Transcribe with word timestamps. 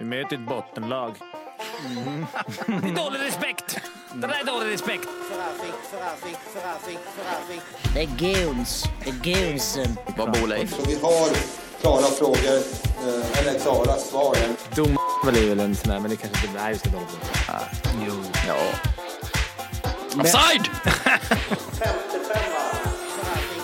Vi 0.00 0.06
möter 0.06 0.36
ett 0.36 0.48
bottenlag. 0.48 1.14
Det 2.66 2.72
är 2.72 2.94
dålig 3.04 3.20
respekt! 3.20 3.78
Det 4.14 4.26
där 4.26 4.40
är 4.40 4.44
dålig 4.44 4.72
respekt. 4.72 5.08
Det 7.94 8.00
är 8.00 8.06
goons. 8.06 8.84
Det 9.04 9.10
är 9.10 9.50
goonsen. 9.50 9.96
Vad 10.16 10.32
bor 10.32 10.46
Leif? 10.46 10.76
Så 10.76 10.82
vi 10.86 10.94
har 10.94 11.28
klara 11.80 12.02
frågor, 12.02 12.56
eh, 13.06 13.38
eller 13.38 13.58
klara 13.58 13.96
svar. 13.96 14.36
Dom 14.74 14.98
är 15.26 15.48
väl 15.48 15.60
en 15.60 15.76
sån 15.76 15.88
där, 15.92 16.00
men 16.00 16.10
det 16.10 16.16
kanske 16.16 16.46
inte... 16.46 16.62
Nej, 16.62 16.72
just 16.72 16.84
det. 16.84 16.90
Dom. 16.90 17.04
Ja. 18.48 18.56
Offside! 20.20 20.68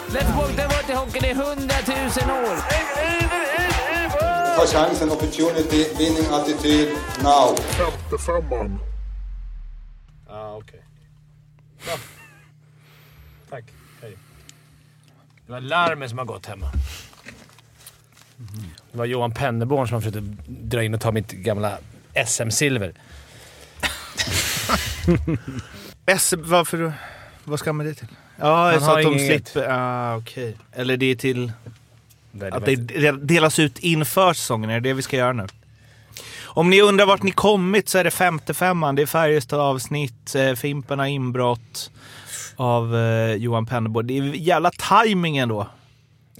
Let's 0.08 0.36
walk 0.36 0.56
the 0.56 0.62
water 0.62 0.94
hockey 0.94 1.26
i 1.26 1.34
hundratusen 1.34 2.30
år. 2.30 2.56
Ta 4.56 4.66
chansen, 4.66 5.10
opportunity, 5.10 5.84
winning 5.98 6.26
attityd, 6.32 6.88
now. 7.22 7.56
Ja, 10.28 10.56
okej. 10.56 10.82
Bra. 11.84 11.94
Tack. 13.50 13.64
Hej. 14.02 14.16
Det 15.46 15.52
var 15.52 15.60
larmet 15.60 16.08
som 16.10 16.18
har 16.18 16.24
gått 16.24 16.46
hemma. 16.46 16.70
Det 18.92 18.98
var 18.98 19.04
Johan 19.04 19.32
Penneborn 19.32 19.88
som 19.88 20.00
försökte 20.02 20.20
dra 20.46 20.82
in 20.82 20.94
och 20.94 21.00
ta 21.00 21.12
mitt 21.12 21.32
gamla 21.32 21.78
SM-silver. 22.26 22.94
S, 26.06 26.34
varför? 26.38 26.92
Vad 27.44 27.58
ska 27.58 27.72
man 27.72 27.86
det 27.86 27.94
till? 27.94 28.08
Ja, 28.36 28.70
Han 28.70 28.80
så 28.80 28.86
har 28.86 28.98
att 28.98 29.04
de 29.04 29.18
inget. 29.18 29.48
slipper... 29.48 29.68
Ah, 29.70 30.16
okej. 30.16 30.56
Eller 30.72 30.96
det 30.96 31.06
är 31.06 31.14
till 31.16 31.52
att 32.42 32.64
det 32.64 32.76
del- 32.76 33.26
delas 33.26 33.58
ut 33.58 33.78
inför 33.78 34.32
säsongen. 34.32 34.70
Är 34.70 34.80
det 34.80 34.88
det 34.88 34.94
vi 34.94 35.02
ska 35.02 35.16
göra 35.16 35.32
nu? 35.32 35.46
Om 36.44 36.70
ni 36.70 36.80
undrar 36.82 37.06
vart 37.06 37.22
ni 37.22 37.30
kommit 37.30 37.88
så 37.88 37.98
är 37.98 38.04
det 38.04 38.10
femte 38.10 38.54
femman. 38.54 38.94
Det 38.94 39.02
är 39.02 39.06
Färjestad 39.06 39.60
avsnitt, 39.60 40.34
eh, 40.34 40.54
Fimpen 40.54 40.98
har 40.98 41.06
inbrott 41.06 41.90
av 42.56 42.96
eh, 42.96 43.32
Johan 43.34 43.66
Penneborg. 43.66 44.06
Det 44.06 44.18
är 44.18 44.22
jävla 44.22 44.70
tajming 44.78 45.36
ändå. 45.36 45.68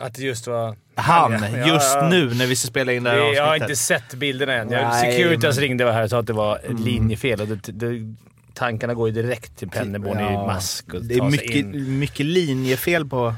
Att 0.01 0.15
det 0.15 0.23
just 0.23 0.47
var... 0.47 0.77
Han, 0.95 1.33
Ja, 1.33 1.67
just 1.67 1.95
ja. 1.95 2.09
nu 2.09 2.35
när 2.35 2.47
vi 2.47 2.57
ska 2.57 2.69
spela 2.69 2.93
in 2.93 3.03
det 3.05 3.11
här 3.11 3.17
Det, 3.17 3.33
jag 3.33 3.43
har 3.43 3.49
avsnittet. 3.49 3.71
inte 3.71 3.83
sett 3.83 4.15
bilderna 4.15 4.53
än. 4.53 4.71
Jag, 4.71 4.95
Securitas 4.95 5.57
men- 5.57 5.63
ringde 5.63 5.85
och 5.87 5.93
här 5.93 6.03
och 6.05 6.11
sa 6.11 6.19
att 6.19 6.27
det 6.27 6.33
var 6.33 6.59
linjefel. 6.85 7.41
Och 7.41 7.49
det, 7.49 7.73
det, 7.73 8.15
tankarna 8.55 8.95
går 8.95 9.09
ju 9.09 9.23
direkt 9.23 9.57
till 9.59 9.69
Penneborn 9.69 10.19
i 10.19 10.23
Ja. 10.23 10.47
mask 10.47 10.95
och 10.95 11.05
Det 11.05 11.15
är 11.15 11.23
mycket, 11.23 11.67
mycket 11.89 12.27
linjefel 12.27 13.07
på, 13.07 13.35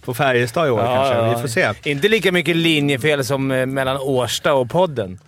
på 0.00 0.14
Färjestad 0.14 0.66
i 0.68 0.70
år 0.70 0.80
Ja, 0.80 0.94
kanske. 0.94 1.14
ja. 1.14 1.34
Vi 1.34 1.40
får 1.40 1.48
se. 1.48 1.90
Inte 1.90 2.08
lika 2.08 2.32
mycket 2.32 2.56
linjefel 2.56 3.24
som 3.24 3.50
eh, 3.50 3.66
mellan 3.66 3.96
Årsta 4.00 4.54
och 4.54 4.70
podden. 4.70 5.18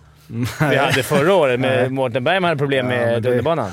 Vi 0.69 0.75
hade 0.75 1.03
förra 1.03 1.33
året 1.33 1.59
med 1.59 1.91
Mårten 1.91 2.23
Bergman 2.23 2.43
hade 2.49 2.59
problem 2.59 2.87
med 2.87 3.23
tunnelbanan. 3.23 3.71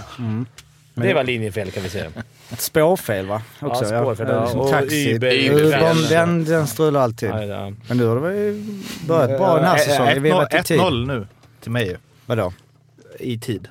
Det 0.94 1.14
var 1.14 1.24
linjefel 1.24 1.70
kan 1.70 1.82
vi 1.82 1.88
säga. 1.88 2.06
Ett 2.52 2.60
spårfel 2.60 3.26
va? 3.26 3.42
Också, 3.60 3.84
ja, 3.94 4.02
spårfel. 4.02 4.28
Ja. 4.28 4.46
Som 4.46 4.60
Och 4.60 4.70
taxi. 4.70 5.14
Uber. 5.14 5.50
Uber. 5.50 5.80
De, 5.80 6.14
den, 6.14 6.44
den 6.44 6.66
strular 6.66 7.00
alltid. 7.00 7.28
Ja, 7.30 7.44
ja. 7.44 7.72
Men 7.88 7.96
nu 7.96 8.06
har 8.06 8.16
det 8.16 8.54
börjat 9.06 9.38
bra 9.38 9.54
den 9.56 9.64
här 9.64 9.78
säsongen. 9.78 10.22
Vi 10.22 10.30
har 10.30 10.38
varit 10.38 10.54
i 10.54 10.62
tid. 10.62 10.80
1-0 10.80 11.06
nu 11.06 11.26
till 11.60 11.70
mig. 11.70 11.96
Vadå? 12.26 12.52
I 13.18 13.38
tid. 13.38 13.68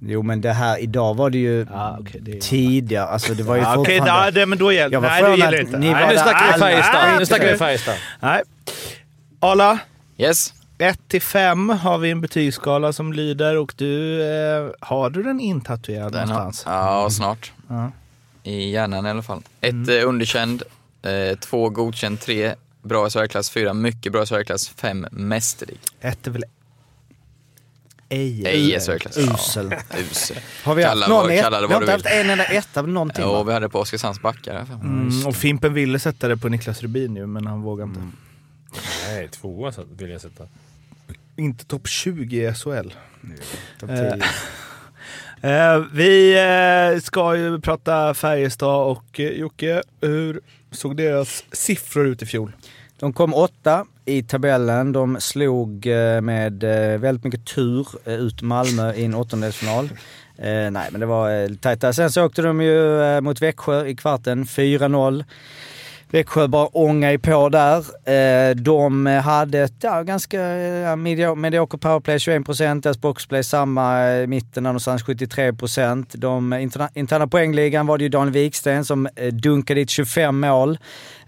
Jo 0.00 0.22
men 0.22 0.40
det 0.40 0.52
här, 0.52 0.78
idag 0.78 1.14
var 1.16 1.30
det 1.30 1.38
ju 1.38 1.66
Ja, 1.70 1.96
okej. 2.00 2.20
det 2.20 2.40
tidigare. 2.40 3.06
Alltså 3.06 3.34
det 3.34 3.42
var 3.42 3.56
ju 3.56 3.62
Okej, 3.76 3.98
fortfarande... 3.98 4.30
okay, 4.30 4.46
men 4.46 4.58
då 4.58 4.72
gäller 4.72 4.98
var 4.98 5.08
Nej, 5.08 5.22
det 5.22 5.28
från 5.28 5.38
gäller 5.38 5.58
att 5.58 5.66
inte. 5.66 5.78
Nej, 5.78 6.08
Nu 6.08 6.14
snackar 6.18 6.52
vi 6.52 6.58
Färjestad. 6.60 7.18
Nu 7.18 7.26
snackar 7.26 7.46
vi. 7.52 7.56
Färjestad. 7.58 7.94
Nej. 8.20 8.42
Arla, 9.40 9.78
Yes. 10.18 10.54
1 10.78 10.98
till 11.08 11.22
5 11.22 11.68
har 11.68 11.98
vi 11.98 12.10
en 12.10 12.20
betygsskala 12.20 12.92
som 12.92 13.12
lyder 13.12 13.56
och 13.56 13.74
du, 13.76 14.22
eh, 14.22 14.70
har 14.80 15.10
du 15.10 15.22
den 15.22 15.40
intatuerad 15.40 16.12
Den 16.12 16.28
har, 16.28 16.38
någonstans? 16.38 16.74
ja, 16.74 17.10
snart. 17.10 17.52
Ja. 17.68 17.90
I 18.42 18.70
hjärnan 18.70 19.06
i 19.06 19.10
alla 19.10 19.22
fall. 19.22 19.42
Ett 19.60 19.74
eh, 19.88 20.08
underkänd, 20.08 20.62
eh, 21.02 21.38
två 21.38 21.68
godkänd, 21.68 22.20
tre 22.20 22.54
bra 22.82 23.06
i 23.06 23.10
Sverigeklass, 23.10 23.50
fyra 23.50 23.74
mycket 23.74 24.12
bra 24.12 24.22
i 24.22 24.26
Sverigeklass, 24.26 24.68
fem 24.68 25.06
mästerlig. 25.10 25.78
Ett 26.00 26.26
är 26.26 26.30
väl 26.30 26.44
ej? 28.08 28.42
Ej 28.46 28.74
i 28.74 28.80
Sverigeklass. 28.80 29.18
Usel. 29.18 29.74
Ja, 29.90 29.98
usel. 30.10 30.36
Har 30.64 30.74
vi 30.74 30.82
haft 30.82 31.08
någon 31.08 31.10
vad- 31.10 31.30
ett, 31.30 31.42
kalla 31.42 31.60
det 31.60 31.66
Vi 31.66 31.74
har 31.74 31.80
inte 31.80 31.92
haft 31.92 32.06
en 32.06 32.30
enda 32.30 32.44
etta 32.44 32.82
på 32.82 32.88
någonting 32.88 33.24
Jo, 33.26 33.32
va? 33.32 33.42
vi 33.42 33.52
hade 33.52 33.68
på 33.68 33.78
Oskarshamns 33.78 34.20
backar. 34.22 34.54
här. 34.54 34.74
Mm, 34.74 35.26
och 35.26 35.36
Fimpen 35.36 35.74
ville 35.74 35.98
sätta 35.98 36.28
det 36.28 36.36
på 36.36 36.48
Niklas 36.48 36.82
Rubin 36.82 37.16
ju, 37.16 37.26
men 37.26 37.46
han 37.46 37.62
vågade 37.62 37.88
inte. 37.90 38.00
Nej, 39.08 39.28
tvåa 39.28 39.72
så 39.72 39.84
vill 39.98 40.10
jag 40.10 40.20
sätta. 40.20 40.44
Inte 41.36 41.64
topp 41.64 41.88
20 41.88 42.48
i 42.48 42.54
SHL. 42.54 42.92
Eh. 43.88 44.14
Eh, 45.42 45.78
vi 45.92 46.34
eh, 46.94 47.00
ska 47.00 47.36
ju 47.36 47.60
prata 47.60 48.14
Färjestad 48.14 48.86
och 48.90 49.20
eh, 49.20 49.28
Jocke, 49.30 49.82
hur 50.00 50.40
såg 50.70 50.96
deras 50.96 51.44
siffror 51.52 52.06
ut 52.06 52.22
i 52.22 52.26
fjol? 52.26 52.52
De 53.00 53.12
kom 53.12 53.34
åtta 53.34 53.84
i 54.04 54.22
tabellen. 54.22 54.92
De 54.92 55.20
slog 55.20 55.86
eh, 55.86 56.20
med 56.20 56.64
eh, 56.64 56.98
väldigt 56.98 57.24
mycket 57.24 57.44
tur 57.44 57.88
eh, 58.04 58.14
ut 58.14 58.42
Malmö 58.42 58.92
i 58.94 59.04
en 59.04 59.14
åttondelsfinal. 59.14 59.90
Nej, 60.70 60.88
men 60.90 61.00
det 61.00 61.06
var 61.06 61.46
tajta. 61.46 61.60
tajt 61.60 61.80
där. 61.80 61.92
Sen 61.92 62.10
så 62.10 62.24
åkte 62.24 62.42
de 62.42 62.60
ju 62.60 63.20
mot 63.20 63.42
Växjö 63.42 63.86
i 63.86 63.96
kvarten, 63.96 64.44
4-0. 64.44 65.24
Växjö 66.10 66.48
bara 66.48 66.66
ångade 66.66 67.18
på 67.18 67.48
där. 67.48 67.78
Eh, 68.10 68.54
de 68.54 69.06
hade 69.06 69.60
ett 69.60 69.74
ja, 69.80 70.02
ganska 70.02 70.38
medioker 70.96 71.34
mediokert 71.34 71.80
powerplay, 71.80 72.18
21%. 72.18 72.82
Deras 72.82 73.00
boxplay 73.00 73.42
samma, 73.42 74.12
i 74.16 74.26
mitten 74.26 74.62
någonstans 74.62 75.04
73%. 75.04 76.06
De 76.16 76.52
interna, 76.52 76.90
interna 76.94 77.26
poängligan 77.26 77.86
var 77.86 77.98
det 77.98 78.04
ju 78.04 78.08
Daniel 78.08 78.32
Wiksten 78.32 78.84
som 78.84 79.08
eh, 79.16 79.32
dunkade 79.32 79.80
dit 79.80 79.90
25 79.90 80.40
mål 80.40 80.78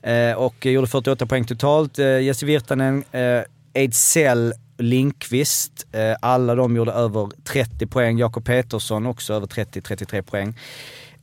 eh, 0.02 0.32
och 0.32 0.66
gjorde 0.66 0.86
48 0.86 1.26
poäng 1.26 1.44
totalt. 1.44 1.98
Jesse 1.98 2.47
Virtanen, 2.47 3.04
Ejdsell, 3.74 4.52
Linkvist, 4.78 5.86
alla 6.20 6.54
de 6.54 6.76
gjorde 6.76 6.92
över 6.92 7.28
30 7.44 7.86
poäng. 7.86 8.18
Jakob 8.18 8.44
Petersson 8.44 9.06
också 9.06 9.34
över 9.34 9.47
30-33 9.47 10.22
poäng. 10.22 10.54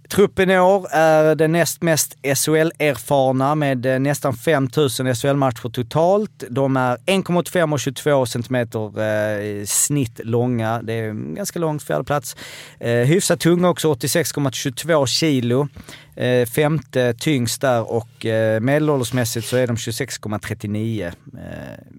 Truppen 0.09 0.51
i 0.51 0.59
år 0.59 0.87
är 0.91 1.35
den 1.35 1.51
näst 1.51 1.81
mest 1.81 2.15
SHL-erfarna 2.23 3.55
med 3.55 3.85
eh, 3.85 3.99
nästan 3.99 4.33
5000 4.33 5.15
SHL-matcher 5.15 5.69
totalt. 5.69 6.43
De 6.49 6.77
är 6.77 6.97
1,85 6.97 7.73
och 7.73 7.79
22 7.79 8.25
centimeter 8.25 9.01
eh, 9.01 9.45
i 9.45 9.65
snitt 9.67 10.19
långa. 10.23 10.81
Det 10.81 10.93
är 10.93 11.09
en 11.09 11.35
ganska 11.35 11.59
långt 11.59 11.83
fjärdeplats. 11.83 12.35
Eh, 12.79 12.91
hyfsat 12.91 13.39
tunga 13.39 13.69
också, 13.69 13.93
86,22 13.93 15.05
kilo. 15.05 15.67
Eh, 16.15 16.45
femte 16.45 17.13
tyngst 17.13 17.61
där 17.61 17.91
och 17.91 18.25
eh, 18.25 18.59
medelåldersmässigt 18.59 19.47
så 19.47 19.57
är 19.57 19.67
de 19.67 19.75
26,39 19.75 21.11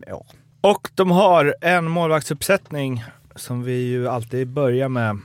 eh, 0.06 0.16
år. 0.16 0.26
Och 0.60 0.90
de 0.94 1.10
har 1.10 1.54
en 1.60 1.84
målvaktsuppsättning 1.84 3.04
som 3.36 3.62
vi 3.62 3.72
ju 3.72 4.08
alltid 4.08 4.48
börjar 4.48 4.88
med. 4.88 5.18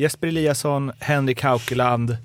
Jesper 0.00 0.28
Eliasson, 0.28 0.92
Henrik 0.98 1.42
Haukeland. 1.42 2.16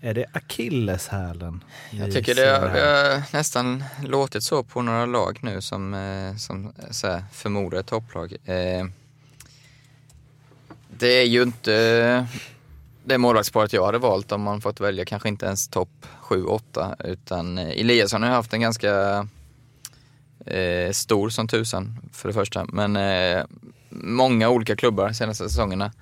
Är 0.00 0.14
det 0.14 0.26
akilleshälen? 0.32 1.64
Jag 1.90 2.12
tycker 2.12 2.34
det 2.34 2.46
har, 2.46 2.68
det 2.68 2.80
har 2.80 3.36
nästan 3.36 3.84
låtit 4.04 4.42
så 4.42 4.62
på 4.62 4.82
några 4.82 5.06
lag 5.06 5.38
nu 5.42 5.60
som, 5.60 5.94
eh, 5.94 6.36
som 6.36 6.66
eh, 6.66 6.90
så 6.90 7.06
här, 7.06 7.24
förmodar 7.32 7.78
ett 7.78 7.86
topplag. 7.86 8.36
Eh, 8.44 8.86
det 10.98 11.20
är 11.20 11.26
ju 11.26 11.42
inte 11.42 12.26
det 13.04 13.18
målvaktsparet 13.18 13.72
jag 13.72 13.86
hade 13.86 13.98
valt 13.98 14.32
om 14.32 14.42
man 14.42 14.60
fått 14.60 14.80
välja 14.80 15.04
kanske 15.04 15.28
inte 15.28 15.46
ens 15.46 15.68
topp 15.68 16.06
7-8 16.22 17.06
utan 17.06 17.58
Eliasson 17.58 18.22
har 18.22 18.30
haft 18.30 18.52
en 18.52 18.60
ganska 18.60 19.26
eh, 20.46 20.92
stor 20.92 21.28
som 21.28 21.48
tusan 21.48 21.98
för 22.12 22.28
det 22.28 22.34
första 22.34 22.64
men 22.64 22.96
eh, 22.96 23.44
många 23.90 24.48
olika 24.48 24.76
klubbar 24.76 25.08
de 25.08 25.14
senaste 25.14 25.48
säsongerna. 25.48 25.92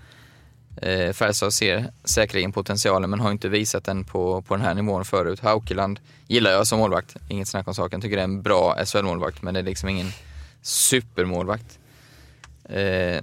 Eh, 0.82 1.12
Färjestad 1.12 1.52
ser 1.52 1.92
säkerligen 2.04 2.52
potentialen 2.52 3.10
men 3.10 3.20
har 3.20 3.30
inte 3.30 3.48
visat 3.48 3.84
den 3.84 4.04
på, 4.04 4.42
på 4.42 4.56
den 4.56 4.64
här 4.64 4.74
nivån 4.74 5.04
förut. 5.04 5.40
Haukeland 5.40 6.00
gillar 6.26 6.50
jag 6.50 6.66
som 6.66 6.78
målvakt, 6.78 7.16
inget 7.28 7.48
snack 7.48 7.68
om 7.68 7.74
saken. 7.74 8.00
Tycker 8.00 8.16
det 8.16 8.22
är 8.22 8.24
en 8.24 8.42
bra 8.42 8.76
SHL-målvakt 8.84 9.42
men 9.42 9.54
det 9.54 9.60
är 9.60 9.64
liksom 9.64 9.88
ingen 9.88 10.10
supermålvakt. 10.62 11.78
Eh, 12.68 13.22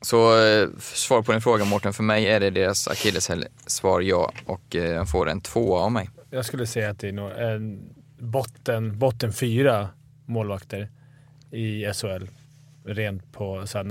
så 0.00 0.46
eh, 0.46 0.68
svar 0.78 1.22
på 1.22 1.32
din 1.32 1.40
fråga 1.40 1.64
Mårten, 1.64 1.92
för 1.92 2.02
mig 2.02 2.26
är 2.26 2.40
det 2.40 2.50
deras 2.50 2.88
akilleshäl. 2.88 3.44
Svar 3.66 4.00
ja 4.00 4.32
och 4.46 4.76
eh, 4.76 4.84
jag 4.84 5.10
får 5.10 5.28
en 5.28 5.40
tvåa 5.40 5.80
av 5.80 5.92
mig. 5.92 6.10
Jag 6.30 6.44
skulle 6.44 6.66
säga 6.66 6.90
att 6.90 6.98
det 6.98 7.08
är 7.08 7.12
nog 7.12 7.30
en 7.30 7.80
botten, 8.18 8.98
botten 8.98 9.32
fyra 9.32 9.88
målvakter 10.26 10.88
i 11.50 11.92
SHL. 11.92 12.26
Rent 12.88 13.32
på 13.32 13.66
så 13.66 13.78
här, 13.78 13.84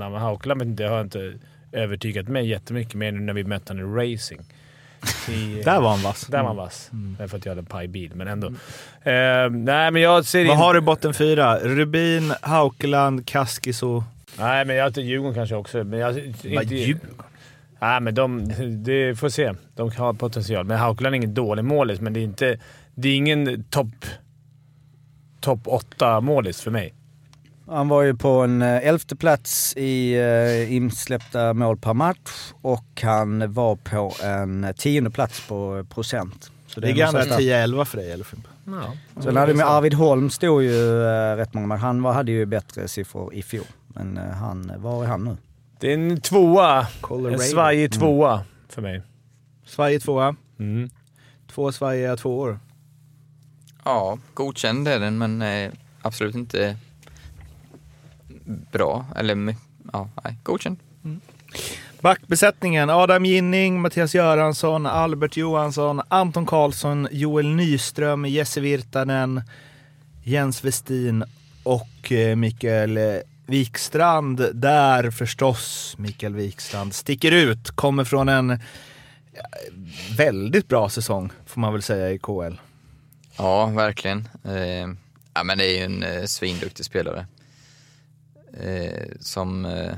vet 0.58 0.68
inte, 0.68 0.82
det 0.82 0.88
har 0.88 1.00
inte 1.00 1.34
övertygat 1.72 2.28
mig 2.28 2.48
jättemycket 2.48 2.94
mer 2.94 3.12
nu 3.12 3.20
när 3.20 3.32
vi 3.32 3.44
mötte 3.44 3.72
honom 3.72 4.00
i 4.00 4.14
racing. 4.14 4.40
I, 5.28 5.62
Där 5.64 5.80
var 5.80 5.90
han 5.90 6.02
vass. 6.02 6.26
Där 6.26 6.38
var 6.38 6.46
han 6.46 6.56
vass. 6.56 6.90
För 7.18 7.36
att 7.36 7.44
jag 7.44 7.50
hade 7.50 7.60
en 7.60 7.66
pajbil, 7.66 8.12
men 8.14 8.28
ändå. 8.28 8.46
Eh, 8.46 9.50
nej, 9.50 9.90
men 9.90 9.96
jag 10.02 10.24
ser 10.24 10.44
Vad 10.44 10.52
in- 10.54 10.58
har 10.60 10.74
du 10.74 10.78
i 10.78 10.82
botten 10.82 11.14
fyra? 11.14 11.58
Rubin, 11.58 12.32
Haukeland, 12.42 13.26
Kaskiso, 13.26 14.04
Nej, 14.38 14.64
men 14.64 14.76
jag 14.76 14.98
Djurgården 14.98 15.34
kanske 15.34 15.54
också. 15.56 15.84
Men 15.84 15.98
jag, 15.98 16.18
inte, 16.18 16.48
Djurgården? 16.74 17.24
Nej, 17.80 18.00
men 18.00 18.14
de... 18.14 18.48
Det 18.84 19.18
får 19.18 19.28
se. 19.28 19.52
De 19.74 19.90
har 19.90 20.12
potential. 20.12 20.64
Men 20.64 20.78
Haukeland 20.78 21.14
är 21.14 21.16
ingen 21.16 21.34
dålig 21.34 21.64
målis, 21.64 22.00
men 22.00 22.12
det 22.12 22.20
är 22.20 22.24
inte... 22.24 22.58
Det 22.94 23.08
är 23.08 23.16
ingen 23.16 23.64
topp... 23.64 24.06
Topp 25.40 25.66
8-målis 25.66 26.62
för 26.62 26.70
mig. 26.70 26.94
Han 27.70 27.88
var 27.88 28.02
ju 28.02 28.16
på 28.16 28.28
en 28.28 28.62
eh, 28.62 28.86
elfte 28.88 29.16
plats 29.16 29.76
i 29.76 30.14
eh, 30.14 30.72
insläppta 30.72 31.54
mål 31.54 31.76
per 31.76 31.94
match 31.94 32.52
och 32.62 33.02
han 33.02 33.52
var 33.52 33.76
på 33.76 34.12
en 34.22 34.74
tionde 34.76 35.10
plats 35.10 35.48
på 35.48 35.84
procent. 35.90 36.50
Så 36.66 36.80
Ligger 36.80 37.04
han 37.04 37.14
nog 37.14 37.22
där 37.22 37.28
så 37.28 37.34
starkt. 37.34 37.42
10-11 37.42 37.84
för 37.84 37.96
dig 37.98 38.12
eller 38.12 38.24
Fimpen? 38.24 38.52
Ja. 38.64 39.22
Sen 39.22 39.36
hade 39.36 39.54
med 39.54 39.66
Arvid 39.66 39.94
Holm 39.94 40.30
stod 40.30 40.62
ju 40.62 41.02
eh, 41.02 41.36
rätt 41.36 41.54
många, 41.54 41.66
men 41.66 41.78
han 41.78 42.02
var, 42.02 42.12
hade 42.12 42.32
ju 42.32 42.46
bättre 42.46 42.88
siffror 42.88 43.34
i 43.34 43.42
fjol. 43.42 43.64
Men 43.88 44.16
eh, 44.18 44.24
han, 44.24 44.72
var 44.76 45.04
är 45.04 45.08
han 45.08 45.24
nu? 45.24 45.36
Det 45.80 45.92
är 45.92 45.94
en 45.94 46.20
tvåa. 46.20 46.86
En 47.32 47.38
svajig 47.38 47.92
tvåa 47.92 48.44
för 48.68 48.82
mig. 48.82 49.02
Svajig 49.66 50.02
tvåa. 50.02 50.36
Mm. 50.58 50.90
Två 51.50 51.72
svajiga 51.72 52.16
tvåor. 52.16 52.58
Ja, 53.84 54.18
godkänd 54.34 54.88
är 54.88 55.00
den 55.00 55.18
men 55.18 55.42
eh, 55.42 55.72
absolut 56.02 56.34
inte 56.34 56.76
bra. 58.48 59.06
Eller 59.16 59.54
ja, 59.92 60.08
nej, 60.24 60.36
godkänd. 60.42 60.78
Backbesättningen 62.00 62.90
Adam 62.90 63.24
Ginning, 63.24 63.80
Mattias 63.80 64.14
Göransson, 64.14 64.86
Albert 64.86 65.36
Johansson, 65.36 66.02
Anton 66.08 66.46
Karlsson, 66.46 67.08
Joel 67.10 67.48
Nyström, 67.48 68.26
Jesse 68.26 68.60
Virtanen, 68.60 69.42
Jens 70.24 70.64
Westin 70.64 71.24
och 71.62 72.12
eh, 72.12 72.36
Mikael 72.36 72.96
eh, 72.96 73.16
Wikstrand. 73.46 74.50
Där 74.54 75.10
förstås 75.10 75.94
Mikael 75.98 76.34
Wikstrand 76.34 76.94
sticker 76.94 77.32
ut. 77.32 77.70
Kommer 77.70 78.04
från 78.04 78.28
en 78.28 78.50
eh, 78.50 78.58
väldigt 80.16 80.68
bra 80.68 80.88
säsong 80.88 81.32
får 81.46 81.60
man 81.60 81.72
väl 81.72 81.82
säga 81.82 82.10
i 82.10 82.18
KL. 82.18 82.54
Ja, 83.36 83.66
verkligen. 83.66 84.28
Eh, 84.44 84.88
ja, 85.34 85.44
men 85.44 85.58
det 85.58 85.64
är 85.64 85.78
ju 85.78 85.84
en 85.84 86.02
eh, 86.02 86.24
svinduktig 86.24 86.84
spelare. 86.84 87.26
Eh, 88.60 89.08
som 89.20 89.64
eh, 89.64 89.94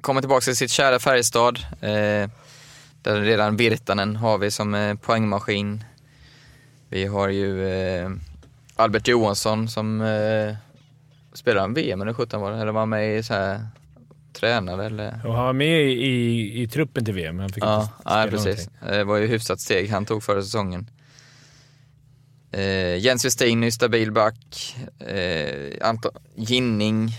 kommer 0.00 0.20
tillbaka 0.20 0.40
till 0.44 0.56
sitt 0.56 0.70
kära 0.70 0.98
Färjestad. 0.98 1.58
Eh, 1.80 2.30
där 3.02 3.20
redan 3.20 3.56
Virtanen 3.56 4.16
har 4.16 4.38
vi 4.38 4.50
som 4.50 4.74
eh, 4.74 4.94
poängmaskin. 4.94 5.84
Vi 6.88 7.04
har 7.06 7.28
ju 7.28 7.68
eh, 7.68 8.10
Albert 8.76 9.08
Johansson 9.08 9.68
som 9.68 10.00
eh, 10.00 10.54
spelar 11.32 11.64
en 11.64 11.74
VM 11.74 12.00
eller 12.02 12.12
17 12.12 12.40
var 12.40 12.52
det, 12.52 12.58
eller 12.58 12.72
var 12.72 12.86
med 12.86 13.18
i 13.18 13.22
så 13.22 13.34
här 13.34 13.66
tränare 14.32 14.86
eller? 14.86 15.26
Och 15.26 15.34
han 15.34 15.44
var 15.44 15.52
med 15.52 15.82
i, 15.82 15.92
i, 16.06 16.62
i 16.62 16.68
truppen 16.68 17.04
till 17.04 17.14
VM. 17.14 17.38
Han 17.38 17.48
fick 17.48 17.64
Ja, 17.64 17.80
inte 17.82 17.94
spela 18.00 18.24
ja 18.24 18.30
precis. 18.30 18.44
någonting. 18.70 18.98
Det 18.98 19.04
var 19.04 19.16
ju 19.16 19.26
hyfsat 19.26 19.60
steg 19.60 19.90
han 19.90 20.06
tog 20.06 20.22
förra 20.22 20.42
säsongen. 20.42 20.90
Eh, 22.52 22.96
Jens 22.96 23.24
Westin 23.24 23.64
är 23.64 23.70
stabil 23.70 24.12
back. 24.12 24.76
Eh, 25.08 25.88
Anton 25.88 26.12
Ginning 26.36 27.12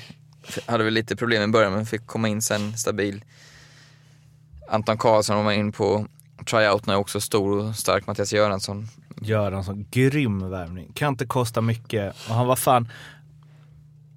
hade 0.66 0.84
väl 0.84 0.94
lite 0.94 1.16
problem 1.16 1.50
i 1.50 1.54
början 1.54 1.74
men 1.74 1.86
fick 1.86 2.06
komma 2.06 2.28
in 2.28 2.42
sen 2.42 2.78
stabil. 2.78 3.24
Anton 4.70 4.98
Karlsson 4.98 5.46
var 5.46 5.52
in 5.52 5.72
på 5.72 6.08
tryouten 6.46 6.94
är 6.94 6.98
också 6.98 7.22
stor 7.22 7.58
och 7.58 7.76
stark. 7.76 8.08
Mattias 8.08 8.34
Göransson. 8.34 8.88
Göransson, 9.22 9.86
grym 9.92 10.50
värvning. 10.50 10.92
Kan 10.94 11.14
inte 11.14 11.26
kosta 11.26 11.62
mycket. 11.62 12.16
Och 12.30 12.36
han 12.36 12.48
var 12.48 12.56
fan... 12.56 12.90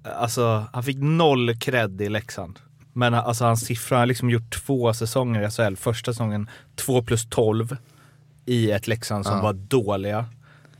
Alltså, 0.03 0.65
han 0.73 0.83
fick 0.83 0.97
noll 0.99 1.55
cred 1.59 2.01
i 2.01 2.09
Leksand. 2.09 2.59
Men 2.93 3.13
alltså 3.13 3.45
hans 3.45 3.65
siffror, 3.65 3.95
han 3.95 3.99
har 4.01 4.05
liksom 4.07 4.29
gjort 4.29 4.51
två 4.65 4.93
säsonger 4.93 5.47
i 5.47 5.51
SHL. 5.51 5.75
Första 5.75 6.13
säsongen 6.13 6.49
2 6.75 7.03
plus 7.03 7.25
12 7.29 7.77
i 8.45 8.71
ett 8.71 8.87
Leksand 8.87 9.25
som 9.25 9.35
Ja. 9.35 9.41
var 9.43 9.53
dåliga. 9.53 10.25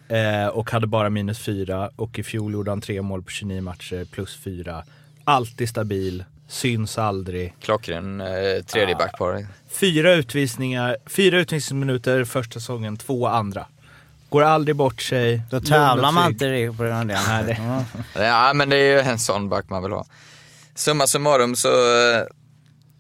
Eh, 0.08 0.48
och 0.48 0.72
hade 0.72 0.88
bara 0.88 1.10
minus 1.10 1.40
4. 1.40 1.90
Och 1.96 2.20
i 2.20 2.24
fjol 2.24 2.54
gjorde 2.54 2.72
han 2.72 2.82
tre 2.82 3.02
mål 3.02 3.24
på 3.24 3.30
29 3.30 3.62
matcher 3.62 4.06
plus 4.12 4.36
4. 4.36 4.84
Alltid 5.32 5.70
stabil, 5.70 6.24
syns 6.48 6.98
aldrig. 6.98 7.54
Klockren 7.62 8.22
eh, 8.22 8.64
tredje 8.68 8.96
backpar. 8.96 9.48
Fyra 9.70 10.14
utvisningar, 10.14 10.98
fyra 11.06 11.40
utvisningsminuter 11.40 12.24
första 12.26 12.54
säsongen, 12.60 12.98
två 12.98 13.28
andra. 13.28 13.66
Går 14.30 14.42
aldrig 14.44 14.76
bort 14.76 15.02
sig. 15.02 15.42
Då 15.50 15.60
tävlar 15.62 16.12
man 16.12 16.32
inte 16.32 16.74
på 16.78 16.84
den 16.84 17.08
delen. 17.08 17.24
Nej, 17.28 17.44
det- 18.14 18.24
Ja. 18.24 18.54
Men 18.54 18.70
det 18.70 18.76
är 18.78 18.94
ju 18.94 19.00
en 19.00 19.20
sån 19.20 19.50
back 19.50 19.70
man 19.70 19.84
vill 19.84 19.92
ha. 19.92 20.06
Summa 20.76 21.08
summarum 21.08 21.56
så, 21.56 21.68
eh, 21.68 22.24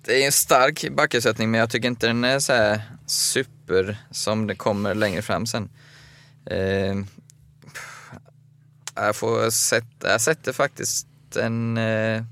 det 0.05 0.21
är 0.21 0.25
en 0.25 0.31
stark 0.31 0.85
backersättning 0.91 1.51
men 1.51 1.59
jag 1.59 1.69
tycker 1.69 1.87
inte 1.87 2.07
den 2.07 2.23
är 2.23 2.39
så 2.39 2.53
här 2.53 2.81
super 3.05 3.97
som 4.11 4.47
det 4.47 4.55
kommer 4.55 4.95
längre 4.95 5.21
fram 5.21 5.45
sen. 5.45 5.69
Eh, 6.45 6.95
jag 8.95 9.15
får 9.15 9.49
sätta, 9.49 10.11
jag 10.11 10.21
sätter 10.21 10.53
faktiskt 10.53 11.07
en, 11.35 11.77
eh, 11.77 12.23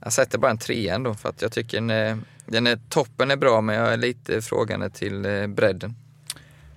jag 0.00 0.12
sätter 0.12 0.38
bara 0.38 0.50
en 0.50 0.58
trea 0.58 0.94
ändå 0.94 1.14
för 1.14 1.28
att 1.28 1.42
jag 1.42 1.52
tycker 1.52 1.80
den 1.80 2.24
den 2.46 2.66
är, 2.66 2.78
toppen 2.88 3.30
är 3.30 3.36
bra 3.36 3.60
men 3.60 3.76
jag 3.76 3.92
är 3.92 3.96
lite 3.96 4.42
frågande 4.42 4.90
till 4.90 5.26
eh, 5.26 5.46
bredden. 5.46 5.94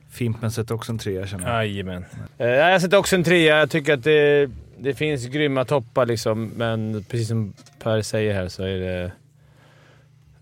Fimpen 0.10 0.52
sätter 0.52 0.76
också 0.76 0.92
en 0.92 0.98
trea 0.98 1.28
känner 1.28 1.48
jag. 1.48 1.66
Jajamän. 1.68 2.06
Eh, 2.38 2.48
jag 2.48 2.82
sätter 2.82 2.98
också 2.98 3.16
en 3.16 3.24
trea. 3.24 3.60
Jag 3.60 3.70
tycker 3.70 3.94
att 3.94 4.04
det, 4.04 4.50
det 4.78 4.94
finns 4.94 5.26
grymma 5.26 5.66
toppar 5.66 6.06
liksom, 6.06 6.52
men 6.56 7.04
precis 7.10 7.28
som 7.28 7.54
Per 7.80 8.02
säger 8.02 8.34
här 8.34 8.48
så 8.48 8.64
är 8.64 8.80
det... 8.80 9.12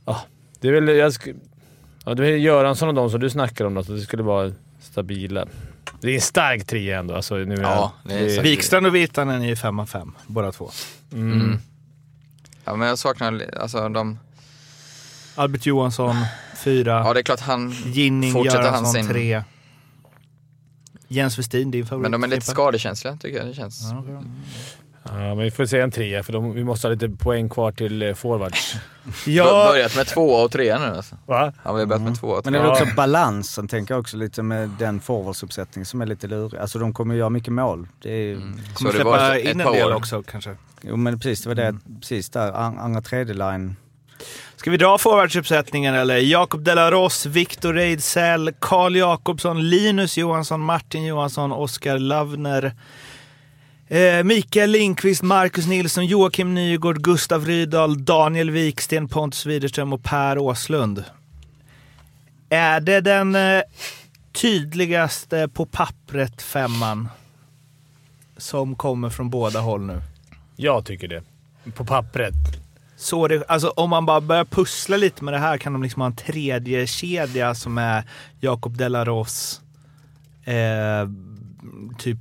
Ja, 0.05 0.21
det 0.59 0.67
är 0.67 0.71
väl... 0.71 0.87
Jag 0.87 1.13
sk, 1.13 1.27
ja, 2.05 2.13
det 2.13 2.27
är 2.27 2.37
Göransson 2.37 2.89
och 2.89 2.95
de 2.95 3.09
som 3.09 3.19
du 3.19 3.29
snackar 3.29 3.65
om, 3.65 3.73
då, 3.73 3.83
så 3.83 3.91
det 3.91 4.01
skulle 4.01 4.23
vara 4.23 4.51
stabila. 4.79 5.47
Det 6.01 6.09
är 6.11 6.15
en 6.15 6.21
stark 6.21 6.65
trea 6.65 6.99
ändå. 6.99 7.15
Alltså, 7.15 7.35
nu 7.35 7.55
är 7.55 7.61
Ja, 7.61 7.91
det 8.03 8.37
är. 8.37 8.41
Wikstrand 8.41 8.85
och 8.85 8.95
Virtanen 8.95 9.41
är 9.41 9.47
ju 9.47 9.55
5 9.55 9.79
av 9.79 9.85
5, 9.85 10.11
båda 10.27 10.51
två. 10.51 10.71
Mm. 11.13 11.41
Mm. 11.41 11.59
Ja 12.65 12.75
men 12.75 12.87
jag 12.87 12.99
saknar, 12.99 13.45
alltså 13.59 13.89
de, 13.89 14.19
Albert 15.35 15.65
Johansson, 15.65 16.15
4. 16.63 16.91
ja 16.91 17.13
det 17.13 17.19
är 17.19 17.23
klart 17.23 17.39
han 17.39 17.71
Ginning, 17.71 18.33
fortsätter 18.33 18.57
han 18.63 18.65
Göransson, 18.65 18.93
sin- 18.93 19.07
3. 19.07 19.43
Jens 21.07 21.39
Westin, 21.39 21.71
din 21.71 21.85
favorit? 21.85 22.01
Men 22.01 22.11
de 22.11 22.23
är 22.23 22.27
lite 22.27 22.45
skadekänsliga 22.45 23.17
tycker 23.17 23.37
jag 23.37 23.47
det 23.47 23.53
känns. 23.53 23.81
Ja, 23.91 23.99
okej. 23.99 24.15
Ja, 25.11 25.13
men 25.35 25.37
vi 25.37 25.51
får 25.51 25.65
säga 25.65 25.83
en 25.83 25.91
trea, 25.91 26.23
för 26.23 26.33
de, 26.33 26.53
vi 26.53 26.63
måste 26.63 26.87
ha 26.87 26.93
lite 26.93 27.09
poäng 27.09 27.49
kvar 27.49 27.71
till 27.71 28.01
eh, 28.01 28.13
forwards. 28.13 28.75
Ja. 29.25 29.45
Ja, 29.45 29.69
Börjat 29.71 29.95
med 29.95 30.07
tvåa 30.07 30.43
och 30.43 30.51
trea 30.51 30.79
nu 30.79 30.85
alltså. 30.85 31.15
Va? 31.25 31.53
Han 31.63 31.73
har 31.73 31.79
ju 31.79 31.85
börjat 31.85 32.01
med 32.01 32.19
tvåa 32.19 32.37
och 32.37 32.45
Men 32.45 32.53
det 32.53 32.59
trea. 32.59 32.71
är 32.71 32.75
Ja. 32.75 32.81
också 32.83 32.95
balansen, 32.95 33.67
tänker 33.67 33.93
jag 33.93 34.01
också 34.01 34.17
lite 34.17 34.43
med 34.43 34.69
den 34.79 34.99
forwardsuppsättningen 34.99 35.85
som 35.85 36.01
är 36.01 36.05
lite 36.05 36.27
lurig. 36.27 36.59
Alltså 36.61 36.79
de 36.79 36.93
kommer 36.93 37.15
göra 37.15 37.29
mycket 37.29 37.53
mål. 37.53 37.87
Det 38.01 38.11
är, 38.11 38.33
Mm. 38.35 38.59
Kommer 38.73 38.91
släppa 38.91 39.39
in 39.39 39.61
en 39.61 39.71
del 39.73 39.93
också 39.93 40.23
kanske. 40.23 40.55
Jo 40.81 40.95
men 40.95 41.19
precis, 41.19 41.41
det 41.43 41.49
var 41.49 41.55
det. 41.55 41.75
Precis 42.01 42.29
där. 42.29 42.51
An- 42.51 42.79
Andra 42.79 43.01
tredje 43.01 43.33
line. 43.33 43.75
Ska 44.55 44.71
vi 44.71 44.77
dra 44.77 44.97
forwardsuppsättningen 44.97 45.95
eller? 45.95 46.17
Jakob 46.17 46.63
Delaros, 46.63 47.25
Viktor 47.25 47.73
Reidsell, 47.73 48.51
Karl 48.59 48.95
Jakobsson, 48.95 49.69
Linus 49.69 50.17
Johansson, 50.17 50.59
Martin 50.61 51.05
Johansson, 51.05 51.51
Oskar 51.51 51.99
Lavner, 51.99 52.73
eh, 53.87 54.23
Mikael 54.23 54.71
Lindqvist, 54.71 55.23
Marcus 55.23 55.67
Nilsson, 55.67 56.05
Joakim 56.05 56.53
Nygård, 56.53 57.01
Gustav 57.01 57.45
Rydahl, 57.45 58.05
Daniel 58.05 58.51
Wiksten, 58.51 59.07
Pontus 59.07 59.45
Widerström 59.45 59.93
och 59.93 60.03
Per 60.03 60.37
Åslund. 60.37 61.03
Är 62.49 62.79
det 62.79 63.01
den 63.01 63.35
eh, 63.35 63.61
tydligaste 64.31 65.47
på 65.47 65.65
pappret 65.65 66.41
femman 66.41 67.09
som 68.37 68.75
kommer 68.75 69.09
från 69.09 69.29
båda 69.29 69.59
håll 69.59 69.81
nu? 69.81 70.01
Jag 70.55 70.85
tycker 70.85 71.07
det. 71.07 71.23
På 71.75 71.85
pappret. 71.85 72.33
Så 72.97 73.27
det, 73.27 73.43
alltså 73.47 73.69
om 73.69 73.89
man 73.89 74.05
bara 74.05 74.21
börjar 74.21 74.45
pussla 74.45 74.97
lite 74.97 75.23
med 75.23 75.33
det 75.33 75.37
här 75.37 75.57
kan 75.57 75.73
de 75.73 75.83
liksom 75.83 76.01
ha 76.01 76.07
en 76.07 76.15
tredje 76.15 76.87
kedja 76.87 77.55
som 77.55 77.77
är 77.77 78.03
Jakob 78.39 78.77
Delaros, 78.77 79.61
eh, 80.43 81.09
typ 81.97 82.19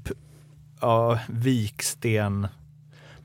ja, 0.87 1.19
Viksten, 1.29 2.49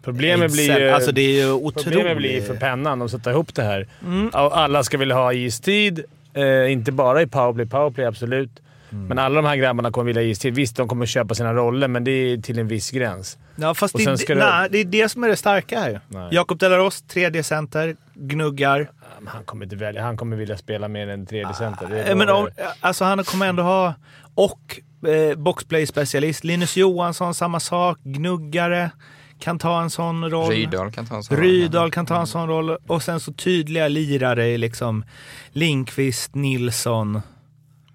Problemet 0.04 0.52
blir 0.52 0.80
ju... 0.80 0.90
Alltså 0.90 1.12
det 1.12 1.22
är 1.22 1.46
ju 1.46 1.52
otroligt. 1.52 1.84
Problemet 1.84 2.18
blir 2.18 2.42
för 2.42 2.56
pennan 2.56 3.02
att 3.02 3.12
sätta 3.12 3.32
ihop 3.32 3.56
det 3.56 3.64
här. 3.64 3.88
Mm. 4.06 4.30
Alla 4.34 4.84
ska 4.84 4.98
vilja 4.98 5.16
ha 5.16 5.34
istid. 5.34 6.04
Eh, 6.34 6.72
inte 6.72 6.92
bara 6.92 7.22
i 7.22 7.28
powerplay. 7.28 7.66
Powerplay, 7.66 8.06
absolut. 8.06 8.50
Mm. 8.92 9.06
Men 9.08 9.20
alla 9.20 9.36
de 9.36 9.48
här 9.48 9.56
grabbarna 9.56 9.92
kommer 9.92 10.06
vilja 10.06 10.22
ha 10.22 10.28
istid. 10.28 10.56
Visst, 10.56 10.76
de 10.76 10.88
kommer 10.88 11.06
köpa 11.06 11.36
sina 11.36 11.54
roller, 11.54 11.88
men 11.88 12.04
det 12.04 12.12
är 12.12 12.38
till 12.38 12.60
en 12.60 12.68
viss 12.68 12.92
gräns. 12.92 13.38
Ja, 13.56 13.74
fast 13.74 13.98
det, 13.98 14.26
det- 14.28 14.36
nej, 14.36 14.68
det 14.72 14.78
är 14.78 14.86
det 14.86 15.10
som 15.10 15.24
är 15.24 15.28
det 15.28 15.36
starka 15.36 15.80
här. 15.80 16.00
Jakob 16.32 16.60
Delaros, 16.60 17.02
tredje 17.02 17.44
center, 17.44 17.96
gnuggar. 18.14 18.92
Han 19.26 19.44
kommer 19.44 19.64
inte 19.66 19.76
välja. 19.76 20.04
Han 20.04 20.18
kommer 20.18 20.38
vilja 20.38 20.58
spela 20.58 20.88
mer 20.88 21.08
än 21.08 21.26
tredje 21.26 21.54
center. 21.54 21.88
Det 21.90 22.04
Eh, 22.04 22.16
Men 22.16 22.30
om, 22.30 22.50
alltså 22.80 23.06
han 23.06 23.24
kommer 23.24 23.48
ändå 23.48 23.64
ha... 23.64 23.94
Och 24.36 24.80
eh, 25.08 25.36
boxplay-specialist. 25.38 26.44
Linus 26.44 26.78
Johansson, 26.78 27.34
samma 27.34 27.60
sak. 27.60 28.00
Gnuggare. 28.04 28.92
kan 29.40 29.60
ta 29.60 29.82
en 29.82 29.90
sån 29.90 30.30
roll. 30.30 30.52
Rydahl 30.52 30.92
kan 30.92 31.06
ta 31.06 31.16
en 31.16 31.24
sån 31.24 31.38
roll. 31.38 31.46
Rydahl 31.46 31.92
kan 31.92 32.06
ta 32.06 32.20
en 32.20 32.28
sån 32.28 32.48
roll. 32.48 32.78
Och 32.88 33.04
sen 33.04 33.20
så 33.20 33.34
tydliga 33.34 33.88
lirare 33.88 34.48
i 34.48 34.58
liksom 34.58 35.06
Linkvist, 35.52 36.36
Nilsson, 36.36 37.22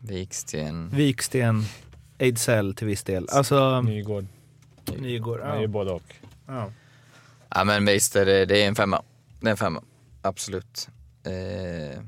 Viksten. 0.00 0.90
Viksten, 0.92 1.64
Ejdsell 2.18 2.74
till 2.74 2.86
viss 2.86 3.02
del. 3.02 3.28
Alltså, 3.32 3.80
Nygård. 3.80 4.26
Nygård. 4.98 5.40
Han 5.40 5.50
är 5.50 5.56
ju 5.56 5.62
Ja. 5.62 5.68
både 5.68 5.90
och. 5.90 6.02
Ja. 6.46 6.70
Ja 7.54 7.64
men 7.64 7.86
visst, 7.86 8.12
det 8.12 8.32
är, 8.32 8.46
det 8.46 8.62
är 8.62 8.68
en 8.68 8.74
femma. 8.74 9.02
Det 9.40 9.46
är 9.46 9.50
en 9.50 9.56
femma. 9.56 9.82
Absolut. 10.22 10.88
Eh, 11.26 12.00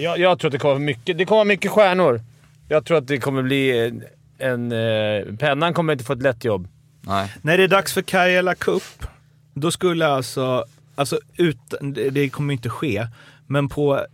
Jag, 0.00 0.18
jag 0.18 0.38
tror 0.38 0.48
att 0.48 0.52
det 0.52 0.58
kommer 0.58 0.78
mycket, 0.78 1.18
det 1.18 1.24
kommer 1.24 1.44
mycket 1.44 1.70
stjärnor. 1.70 2.20
Jag 2.72 2.84
tror 2.84 2.98
att 2.98 3.06
det 3.06 3.18
kommer 3.18 3.42
bli 3.42 3.86
en... 3.86 4.04
en 4.38 4.72
eh, 4.72 5.36
pennan 5.36 5.74
kommer 5.74 5.92
inte 5.92 6.04
få 6.04 6.12
ett 6.12 6.22
lätt 6.22 6.44
jobb. 6.44 6.68
nej. 7.00 7.32
När 7.42 7.56
det 7.58 7.64
är 7.64 7.68
dags 7.68 7.92
för 7.92 8.02
Kajala 8.02 8.54
Cup, 8.54 9.06
då 9.54 9.70
skulle 9.70 10.06
alltså, 10.06 10.64
alltså 10.94 11.18
ut, 11.36 11.74
det 12.10 12.28
kommer 12.28 12.54
inte 12.54 12.68
ske, 12.68 13.06
men 13.46 13.68
på, 13.68 14.06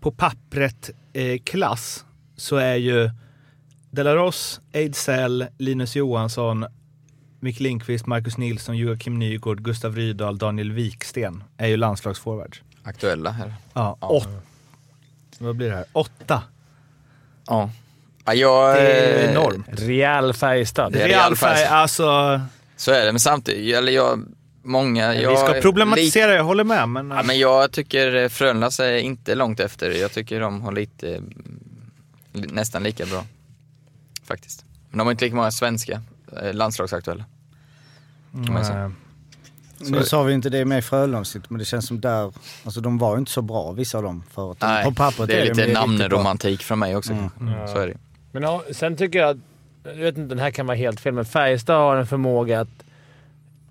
på 0.00 0.10
pappret 0.12 0.90
eh, 1.12 1.38
klass 1.44 2.04
så 2.36 2.56
är 2.56 2.74
ju 2.74 3.10
Delaros, 3.90 4.60
Ejdsell, 4.72 5.46
Linus 5.58 5.96
Johansson, 5.96 6.66
Micke 7.40 7.60
Lindqvist, 7.60 8.06
Marcus 8.06 8.38
Nilsson, 8.38 8.76
Joakim 8.76 9.18
Nygård, 9.18 9.62
Gustav 9.62 9.96
Rydahl, 9.96 10.38
Daniel 10.38 10.72
Wiksten 10.72 11.44
är 11.56 11.66
ju 11.66 11.76
landslagsforwards. 11.76 12.62
Aktuella 12.82 13.30
här. 13.30 13.54
Ja, 13.72 13.96
åtta. 14.00 14.28
Vad 15.38 15.56
blir 15.56 15.68
det 15.68 15.76
här? 15.76 15.84
Åtta. 15.92 16.42
Ja. 17.46 17.70
Ja 18.24 18.34
jag, 18.34 18.74
Det 18.76 18.80
är 18.80 19.24
eh, 19.24 19.30
enormt. 19.30 19.66
Real 19.68 20.32
Färjestad. 20.34 20.94
Real 20.94 21.08
Real 21.08 21.36
Färjestad. 21.36 21.72
alltså, 21.78 22.40
Så 22.76 22.92
är 22.92 23.06
det, 23.06 23.12
men 23.12 23.20
samtidigt, 23.20 23.76
eller 23.76 23.92
jag, 23.92 24.24
många... 24.62 25.14
Jag, 25.14 25.30
vi 25.30 25.36
ska 25.36 25.60
problematisera, 25.60 26.34
jag 26.34 26.44
håller 26.44 26.64
med. 26.64 26.88
Men, 26.88 27.10
Ja, 27.10 27.22
men 27.22 27.38
jag 27.38 27.72
tycker 27.72 28.14
eh, 28.14 28.28
Frölundas 28.28 28.80
är 28.80 28.96
inte 28.96 29.34
långt 29.34 29.60
efter. 29.60 29.90
Jag 29.90 30.12
tycker 30.12 30.40
de 30.40 30.62
har 30.62 30.72
lite, 30.72 31.08
mm, 31.16 31.32
li- 32.32 32.48
nästan 32.52 32.82
lika 32.82 33.06
bra. 33.06 33.24
Faktiskt. 34.24 34.64
Men 34.90 34.98
de 34.98 35.06
har 35.06 35.12
inte 35.12 35.24
lika 35.24 35.36
många 35.36 35.50
svenska 35.50 36.00
eh, 36.42 36.54
landslagsaktuella. 36.54 37.24
eh, 38.34 38.90
Nu 39.78 40.02
sa 40.04 40.22
vi 40.22 40.32
inte 40.34 40.50
det 40.50 40.64
med 40.64 40.78
i 40.78 40.82
Frölundsigt, 40.82 41.50
men 41.50 41.58
det 41.58 41.64
känns 41.64 41.86
som 41.86 42.00
där, 42.00 42.32
alltså 42.64 42.80
de 42.80 42.98
var 42.98 43.12
ju 43.14 43.18
inte 43.18 43.32
så 43.32 43.42
bra 43.42 43.72
vissa 43.72 43.98
av 43.98 44.04
dem 44.04 44.22
förut. 44.34 44.56
Nej, 44.60 44.84
På 44.84 44.92
pappret 44.92 45.28
det 45.28 45.40
är 45.40 45.54
lite 45.54 45.72
namnromantik 45.72 46.62
från 46.62 46.78
mig 46.78 46.96
också. 46.96 47.12
Mm. 47.12 47.30
Så 47.68 47.78
är 47.78 47.86
det 47.86 47.96
Men 48.32 48.42
ja, 48.42 48.64
sen 48.70 48.96
tycker 48.96 49.18
jag 49.18 49.30
att... 49.30 49.36
Jag 49.84 49.94
vet 49.94 50.18
inte, 50.18 50.34
den 50.34 50.38
här 50.38 50.50
kan 50.50 50.66
vara 50.66 50.76
helt 50.76 51.00
fel, 51.00 51.12
men 51.12 51.24
Färjestad 51.24 51.76
har 51.76 51.96
en 51.96 52.06
förmåga 52.06 52.60
att 52.60 52.84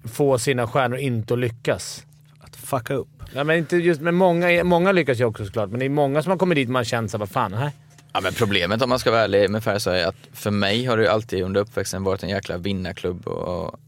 få 0.04 0.40
sina 0.40 0.68
stjärnor 0.68 0.98
inte 0.98 1.34
att 1.34 1.40
lyckas. 1.40 2.06
att 2.40 2.56
fucka 2.56 2.94
upp. 2.94 3.08
Ja, 3.34 3.44
men 3.44 3.58
inte 3.58 3.78
just, 3.78 4.02
men 4.02 4.16
många, 4.16 4.64
många 4.64 4.92
lyckas 4.92 5.20
ju 5.20 5.26
också 5.26 5.46
såklart, 5.46 5.70
men 5.70 5.80
det 5.80 5.86
är 5.86 5.90
många 5.90 6.24
som 6.24 6.30
har 6.30 6.38
kommit 6.38 6.56
dit 6.56 6.68
och 6.68 6.74
man 6.74 6.86
känner 6.86 7.08
såhär, 7.08 7.20
vad 7.20 7.30
fan, 7.30 7.52
nej. 7.52 7.72
Ja, 8.14 8.22
men 8.22 8.34
problemet 8.34 8.82
om 8.82 8.90
man 8.90 9.00
ska 9.00 9.12
vara 9.12 9.22
ärlig 9.22 9.50
med 9.50 9.64
Färjestad 9.64 9.96
är 9.96 10.08
att 10.08 10.28
för 10.34 10.52
mig 10.52 10.86
har 10.86 10.98
det 10.98 11.04
ju 11.04 11.10
alltid 11.10 11.44
under 11.44 11.62
uppväxten 11.62 12.04
varit 12.04 12.24
en 12.24 12.30
jäkla 12.30 12.58
vinnarklubb 12.58 13.28
och 13.28 13.80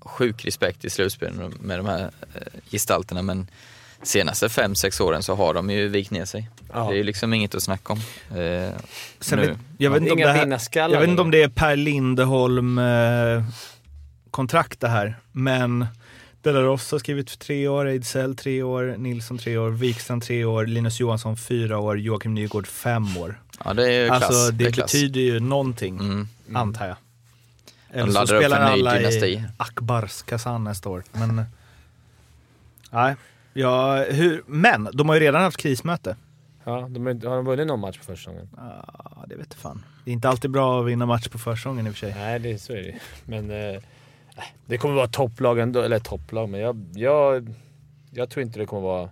sjuk 0.00 0.44
respekt 0.44 0.84
i 0.84 0.90
slutspelen 0.90 1.54
med 1.60 1.78
de 1.78 1.86
här 1.86 2.10
eh, 2.34 2.60
gestalterna. 2.70 3.22
Men 3.22 3.46
senaste 4.04 4.48
fem 4.48 4.74
sex 4.74 5.00
åren 5.00 5.22
så 5.22 5.34
har 5.34 5.54
de 5.54 5.70
ju 5.70 5.88
vikt 5.88 6.10
ner 6.10 6.24
sig. 6.24 6.50
Ja. 6.72 6.84
Det 6.88 6.94
är 6.94 6.96
ju 6.96 7.02
liksom 7.04 7.34
inget 7.34 7.54
att 7.54 7.62
snacka 7.62 7.92
om. 7.92 7.98
Eh, 8.38 8.70
Sen 9.20 9.38
nu. 9.38 9.46
vet, 9.48 9.58
jag, 9.78 9.90
vet 9.90 10.00
inte 10.00 10.12
om 10.12 10.18
det 10.18 10.32
här, 10.32 10.88
jag 10.90 11.00
vet 11.00 11.08
inte 11.08 11.22
om 11.22 11.30
det 11.30 11.42
är 11.42 11.48
Per 11.48 11.76
Lindeholm 11.76 12.78
eh, 12.78 13.44
kontrakt 14.30 14.80
det 14.80 14.88
här, 14.88 15.16
men 15.32 15.86
Delaros 16.42 16.92
har 16.92 16.98
skrivit 16.98 17.30
för 17.30 17.38
tre 17.38 17.68
år, 17.68 17.86
Ejdsell 17.86 18.36
tre 18.36 18.62
år, 18.62 18.94
Nilsson 18.98 19.38
tre 19.38 19.56
år, 19.58 19.70
Wikstrand 19.70 20.22
tre 20.22 20.44
år, 20.44 20.66
Linus 20.66 21.00
Johansson 21.00 21.36
fyra 21.36 21.78
år, 21.78 21.98
Joakim 21.98 22.34
Nygård 22.34 22.66
fem 22.66 23.16
år. 23.16 23.40
Ja, 23.64 23.74
det 23.74 23.92
är 23.94 24.00
ju 24.02 24.06
klass. 24.08 24.22
Alltså 24.22 24.50
det, 24.50 24.72
klass. 24.72 24.92
betyder 24.92 25.20
ju 25.20 25.40
någonting, 25.40 25.98
Mm. 26.00 26.28
antar 26.54 26.86
jag. 26.86 26.96
Eller 27.92 28.12
så 28.12 28.26
spelar 28.26 28.60
alla 28.60 28.94
dynasti. 28.98 29.26
i 29.26 29.44
Akbars 29.56 30.22
Kazan 30.22 30.64
nästa 30.64 30.88
år. 30.88 31.04
Men, 31.12 31.44
nej. 32.90 33.14
Ja, 33.54 34.04
hur, 34.04 34.42
men 34.46 34.88
de 34.92 35.08
har 35.08 35.16
ju 35.16 35.20
redan 35.20 35.42
haft 35.42 35.56
krismöte. 35.56 36.16
Ja, 36.64 36.88
de 36.90 37.06
har, 37.06 37.28
har 37.28 37.36
de 37.36 37.44
vunnit 37.44 37.66
någon 37.66 37.80
match 37.80 37.98
på 37.98 38.04
försäsongen? 38.04 38.48
Ja, 38.56 39.24
det 39.28 39.36
vet 39.36 39.46
jag 39.50 39.58
fan. 39.58 39.84
Det 40.04 40.10
är 40.10 40.12
inte 40.12 40.28
alltid 40.28 40.50
bra 40.50 40.80
att 40.80 40.86
vinna 40.86 41.06
match 41.06 41.28
på 41.28 41.38
försäsongen 41.38 41.86
i 41.86 41.90
och 41.90 41.94
för 41.94 41.98
sig. 41.98 42.14
Nej, 42.14 42.38
det, 42.38 42.58
så 42.58 42.72
är 42.72 42.82
det 42.82 42.94
Men 43.24 43.50
eh, 43.50 43.82
det 44.66 44.78
kommer 44.78 44.94
vara 44.94 45.08
topplag 45.08 45.58
ändå. 45.58 45.80
Eller 45.80 45.98
topplag, 45.98 46.48
men 46.48 46.60
jag, 46.60 46.86
jag, 46.94 47.54
jag 48.10 48.30
tror 48.30 48.42
inte 48.42 48.58
det 48.58 48.66
kommer 48.66 48.82
vara... 48.82 49.10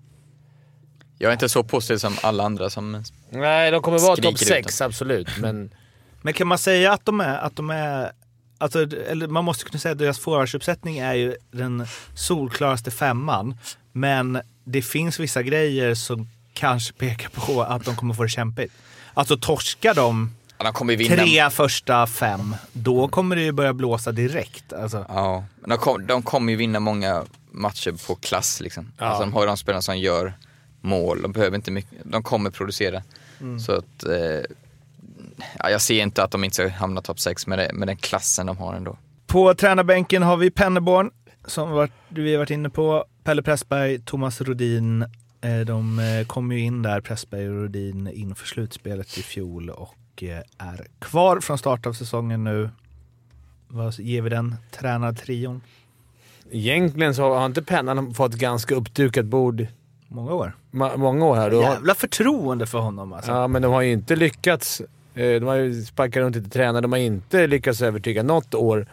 Jag 1.18 1.28
är 1.28 1.32
inte 1.32 1.48
så 1.48 1.64
positiv 1.64 1.96
som 1.96 2.14
alla 2.22 2.44
andra 2.44 2.70
som... 2.70 3.04
Nej, 3.30 3.70
de 3.70 3.82
kommer 3.82 3.98
vara 3.98 4.16
topp 4.16 4.38
6, 4.38 4.80
absolut. 4.80 5.28
Men 5.40 5.70
Men 6.22 6.34
kan 6.34 6.46
man 6.46 6.58
säga 6.58 6.92
att 6.92 7.04
de 7.04 7.20
är, 7.20 7.38
att 7.38 7.56
de 7.56 7.70
är 7.70 8.12
alltså, 8.58 8.82
eller 8.82 9.28
man 9.28 9.44
måste 9.44 9.64
kunna 9.64 9.78
säga 9.78 9.92
att 9.92 9.98
deras 9.98 10.18
forwardsuppsättning 10.18 10.98
är 10.98 11.14
ju 11.14 11.36
den 11.50 11.86
solklaraste 12.14 12.90
femman. 12.90 13.58
Men 13.92 14.40
det 14.64 14.82
finns 14.82 15.20
vissa 15.20 15.42
grejer 15.42 15.94
som 15.94 16.28
kanske 16.52 16.92
pekar 16.92 17.28
på 17.28 17.62
att 17.62 17.84
de 17.84 17.96
kommer 17.96 18.14
få 18.14 18.22
det 18.22 18.28
kämpigt. 18.28 18.72
Alltså 19.14 19.36
torskar 19.36 19.94
de 19.94 20.30
Ja, 20.58 20.72
de 20.86 21.08
tre 21.08 21.50
första 21.50 22.06
fem, 22.06 22.56
då 22.72 23.08
kommer 23.08 23.36
det 23.36 23.42
ju 23.42 23.52
börja 23.52 23.72
blåsa 23.72 24.12
direkt. 24.12 24.72
Alltså, 24.72 25.06
Ja, 25.08 25.44
de, 25.66 25.78
kom, 25.78 26.06
de 26.06 26.22
kommer 26.22 26.52
ju 26.52 26.56
vinna 26.56 26.80
många 26.80 27.24
matcher 27.50 28.06
på 28.06 28.14
klass 28.14 28.60
liksom. 28.60 28.92
Ja. 28.98 29.04
Alltså, 29.04 29.22
de 29.22 29.32
har 29.32 29.40
ju 29.42 29.46
de 29.46 29.56
spelarna 29.56 29.82
som 29.82 29.98
gör 29.98 30.34
mål, 30.80 31.22
de 31.22 31.32
behöver 31.32 31.56
inte 31.56 31.70
mycket, 31.70 31.98
de 32.04 32.22
kommer 32.22 32.50
producera. 32.50 33.02
Mm. 33.40 33.60
Så 33.60 33.72
att, 33.72 34.04
eh, 34.04 34.44
ja, 35.58 35.70
jag 35.70 35.80
ser 35.80 36.02
inte 36.02 36.24
att 36.24 36.30
de 36.30 36.44
inte 36.44 36.54
ska 36.54 36.68
hamna 36.68 37.02
topp 37.02 37.20
6 37.20 37.46
med, 37.46 37.58
det, 37.58 37.70
med 37.72 37.88
den 37.88 37.96
klassen 37.96 38.46
de 38.46 38.56
har 38.56 38.74
ändå. 38.74 38.96
På 39.26 39.54
tränarbänken 39.54 40.22
har 40.22 40.36
vi 40.36 40.50
Penneborn, 40.50 41.10
som 41.46 41.88
vi 42.08 42.32
har 42.32 42.38
varit 42.38 42.50
inne 42.50 42.70
på. 42.70 43.04
Pelle 43.24 43.42
Pressberg, 43.42 43.98
Thomas 44.04 44.40
Rodin. 44.40 45.02
Eh, 45.40 45.60
De 45.66 45.98
eh, 45.98 46.26
kom 46.26 46.52
ju 46.52 46.60
in 46.60 46.82
där, 46.82 47.00
Pressberg 47.00 47.48
och 47.48 47.62
Rodin, 47.62 48.08
inför 48.14 48.46
slutspelet 48.46 49.18
i 49.18 49.22
fjol 49.22 49.70
och 49.70 50.22
eh, 50.22 50.38
är 50.58 50.86
kvar 50.98 51.40
från 51.40 51.58
start 51.58 51.86
av 51.86 51.92
säsongen 51.92 52.44
nu. 52.44 52.70
Vad 53.68 53.98
ger 53.98 54.22
vi 54.22 54.30
den 54.30 54.56
tränartrion? 54.70 55.60
egentligen 56.54 57.14
så 57.14 57.34
har 57.34 57.46
inte 57.46 57.62
pennan 57.62 58.14
fått 58.14 58.34
ganska 58.34 58.74
uppdukat 58.74 59.24
bord 59.24 59.66
Många 60.08 60.32
år. 60.34 60.56
ma- 60.70 60.96
många 60.96 61.24
år 61.24 61.36
här. 61.36 61.50
Då 61.50 61.60
Jävla 61.62 61.94
förtroende 61.94 62.66
för 62.66 62.78
honom 62.78 63.12
alltså. 63.12 63.30
ja, 63.30 63.48
men 63.48 63.62
de 63.62 63.72
har 63.72 63.80
ju 63.82 63.92
inte 63.92 64.16
lyckats. 64.16 64.82
De 65.14 65.42
har 65.42 65.54
ju 65.54 65.84
sparkat 65.84 66.16
runt 66.20 66.36
lite 66.36 66.50
tränare. 66.50 66.80
De 66.80 66.92
har 66.92 66.98
inte 66.98 67.46
lyckats 67.46 67.82
övertyga 67.82 68.22
något 68.22 68.54
år. 68.54 68.86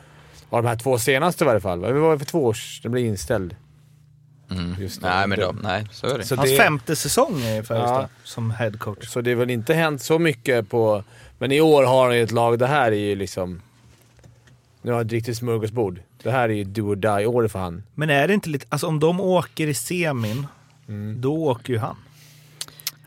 Av 0.50 0.64
de 0.64 0.70
här 0.70 0.76
två 0.76 0.98
senaste 0.98 1.44
i 1.44 1.48
varje 1.48 1.60
fall. 1.62 1.80
Vad 1.80 1.94
var 1.94 2.12
det 2.14 2.20
för 2.20 2.26
två 2.26 2.44
år 2.46 2.58
den 2.84 2.92
blev 2.92 3.06
inställd? 3.06 3.56
Mm. 4.52 4.76
Just. 4.82 5.02
Nej, 5.02 5.28
men 5.28 5.40
de, 5.40 5.60
nej, 5.64 5.88
så 5.92 6.08
är 6.08 6.18
det. 6.18 6.24
Så 6.26 6.36
Hans 6.36 6.50
det- 6.50 6.58
femte 6.58 6.96
säsong 6.96 7.36
i 7.40 7.64
Färjestad 7.64 8.02
Ja. 8.04 8.08
som 8.24 8.52
headcoach. 8.52 9.08
Så 9.10 9.22
det 9.22 9.32
har 9.32 9.38
väl 9.38 9.50
inte 9.50 9.74
hänt 9.74 10.02
så 10.02 10.20
mycket 10.20 10.70
på... 10.70 11.04
Men 11.38 11.52
i 11.52 11.62
år 11.62 11.84
har 11.84 12.06
han 12.06 12.16
ju 12.16 12.24
ett 12.24 12.32
lag. 12.32 12.60
Det 12.60 12.68
här 12.68 12.92
är 12.92 12.96
ju 12.96 13.16
liksom... 13.16 13.62
Nu 14.82 14.92
har 14.92 14.98
han 14.98 15.06
ett 15.06 15.12
riktigt 15.12 15.38
smörgåsbord. 15.38 16.00
Det 16.24 16.32
här 16.32 16.50
är 16.50 16.54
ju 16.54 16.64
do 16.64 16.82
or 16.82 16.96
die-år 16.96 17.48
för 17.48 17.60
han. 17.60 17.84
Men 17.96 18.10
är 18.10 18.28
det 18.28 18.34
inte 18.34 18.50
lite, 18.50 18.66
alltså 18.70 18.88
om 18.88 19.00
de 19.00 19.22
åker 19.22 19.68
i 19.68 19.74
semin, 19.74 20.48
Mm. 20.88 21.22
då 21.22 21.36
åker 21.44 21.74
ju 21.74 21.80
han. 21.80 21.96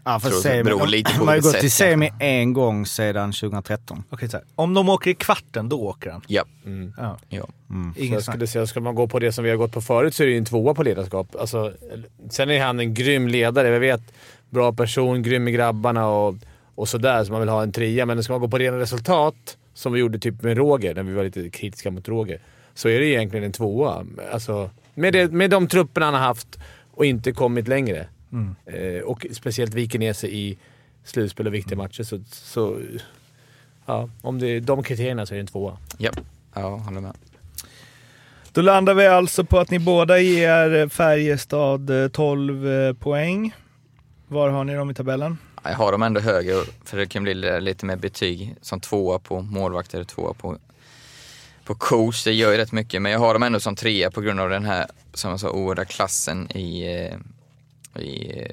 Ja, 0.04 0.20
för 0.20 0.30
semi, 0.30 0.62
beror 0.62 0.86
lite 0.86 1.12
på 1.12 1.18
de 1.18 1.28
har 1.28 1.34
ju 1.34 1.40
gått 1.40 1.60
till 1.60 1.70
semi 1.72 2.10
en 2.18 2.52
gång 2.52 2.86
sedan 2.86 3.32
2013. 3.32 4.04
Okej, 4.10 4.28
så 4.28 4.36
här. 4.36 4.46
Om 4.54 4.74
de 4.74 4.88
åker 4.88 5.10
i 5.10 5.14
kvarten, 5.14 5.68
då 5.68 5.80
åker 5.82 6.10
han. 6.10 6.22
Ja, 6.26 6.44
Mm. 6.64 6.92
Ja. 6.98 7.18
ja. 7.28 7.46
Så 7.96 8.04
jag 8.04 8.22
snack. 8.22 8.34
skulle 8.34 8.46
säga, 8.46 8.66
ska 8.66 8.80
man 8.80 8.94
gå 8.94 9.06
på 9.08 9.18
det 9.18 9.32
som 9.32 9.44
vi 9.44 9.50
har 9.50 9.56
gått 9.56 9.72
på 9.72 9.80
förut 9.80 10.14
så 10.14 10.22
är 10.22 10.26
det 10.26 10.32
ju 10.32 10.38
en 10.38 10.44
tvåa 10.44 10.74
på 10.74 10.82
ledarskap. 10.82 11.36
Alltså, 11.40 11.72
sen 12.30 12.50
är 12.50 12.64
han 12.64 12.80
en 12.80 12.94
grym 12.94 13.28
ledare. 13.28 13.68
Jag 13.68 13.80
vet, 13.80 14.02
bra 14.50 14.72
person, 14.72 15.22
grym 15.22 15.44
med 15.44 15.54
grabbarna 15.54 16.08
och, 16.08 16.34
och 16.74 16.88
sådär, 16.88 17.24
så 17.24 17.32
man 17.32 17.40
vill 17.40 17.48
ha 17.48 17.62
en 17.62 17.72
trea. 17.72 18.06
Men 18.06 18.22
ska 18.22 18.32
man 18.32 18.40
gå 18.40 18.48
på 18.48 18.58
rena 18.58 18.78
resultat, 18.78 19.56
som 19.74 19.92
vi 19.92 20.00
gjorde 20.00 20.18
typ 20.18 20.42
med 20.42 20.56
Roger, 20.56 20.94
när 20.94 21.02
vi 21.02 21.12
var 21.12 21.24
lite 21.24 21.50
kritiska 21.50 21.90
mot 21.90 22.08
Roger, 22.08 22.40
så 22.74 22.88
är 22.88 22.98
det 23.00 23.06
egentligen 23.06 23.44
en 23.44 23.52
tvåa. 23.52 24.06
Alltså, 24.32 24.70
med, 24.94 25.12
det, 25.12 25.32
med 25.32 25.50
de 25.50 25.68
trupperna 25.68 26.06
han 26.06 26.14
har 26.14 26.20
haft 26.20 26.58
och 26.90 27.04
inte 27.04 27.32
kommit 27.32 27.68
längre. 27.68 28.06
Mm. 28.32 28.54
Eh, 28.66 29.02
och 29.02 29.26
speciellt 29.32 29.74
viker 29.74 29.98
ner 29.98 30.12
sig 30.12 30.38
i 30.38 30.58
slutspel 31.04 31.46
och 31.46 31.54
viktiga 31.54 31.78
matcher. 31.78 32.02
Så, 32.02 32.20
så 32.30 32.80
ja, 33.86 34.08
om 34.22 34.38
det 34.38 34.46
är 34.46 34.60
de 34.60 34.82
kriterierna 34.82 35.26
så 35.26 35.34
är 35.34 35.36
det 35.36 35.42
en 35.42 35.46
tvåa. 35.46 35.78
ja. 35.98 36.10
ja 36.54 36.76
håller 36.76 37.00
med. 37.00 37.16
Då 38.52 38.60
landar 38.60 38.94
vi 38.94 39.06
alltså 39.06 39.44
på 39.44 39.58
att 39.58 39.70
ni 39.70 39.78
båda 39.78 40.18
ger 40.18 40.88
Färjestad 40.88 42.04
eh, 42.04 42.08
12 42.08 42.68
eh, 42.68 42.92
poäng. 42.94 43.54
Var 44.28 44.48
har 44.48 44.64
ni 44.64 44.74
dem 44.74 44.90
i 44.90 44.94
tabellen? 44.94 45.38
Ja, 45.62 45.70
Jag 45.70 45.76
har 45.76 45.92
dem 45.92 46.02
ändå 46.02 46.20
högre, 46.20 46.54
för 46.84 46.96
det 46.96 47.06
kan 47.06 47.22
bli 47.22 47.34
lite 47.60 47.86
mer 47.86 47.96
betyg. 47.96 48.54
Som 48.60 48.80
tvåa 48.80 49.18
på 49.18 49.42
målvakter, 49.42 50.04
tvåa 50.04 50.34
på 50.34 50.58
på 51.64 51.74
kurs, 51.74 52.24
det 52.24 52.32
gör 52.32 52.50
ju 52.50 52.56
rätt 52.56 52.72
mycket. 52.72 53.02
Men 53.02 53.12
jag 53.12 53.18
har 53.18 53.34
dem 53.34 53.42
ändå 53.42 53.60
som 53.60 53.76
trea 53.76 54.10
på 54.10 54.20
grund 54.20 54.40
av 54.40 54.50
den 54.50 54.64
här, 54.64 54.86
som 55.14 55.30
jag 55.30 55.40
sa, 55.40 55.50
oerhörda 55.50 55.84
klassen 55.84 56.56
i, 56.56 56.96
eh, 56.96 57.18
i 57.96 58.44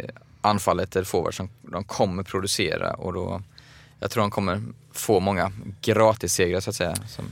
anfallet, 0.42 0.96
eller 0.96 1.06
forward 1.06 1.36
som 1.36 1.50
de 1.62 1.84
kommer 1.84 2.24
producera 2.24 2.94
och 2.94 3.14
då, 3.14 3.42
jag 4.00 4.12
tror 4.12 4.22
de 4.22 4.32
kommer 4.32 4.62
få 4.92 5.20
många 5.20 5.52
gratissegrar 5.82 6.60
så 6.60 6.70
att 6.70 6.76
säga. 6.76 6.96
Som, 6.96 7.26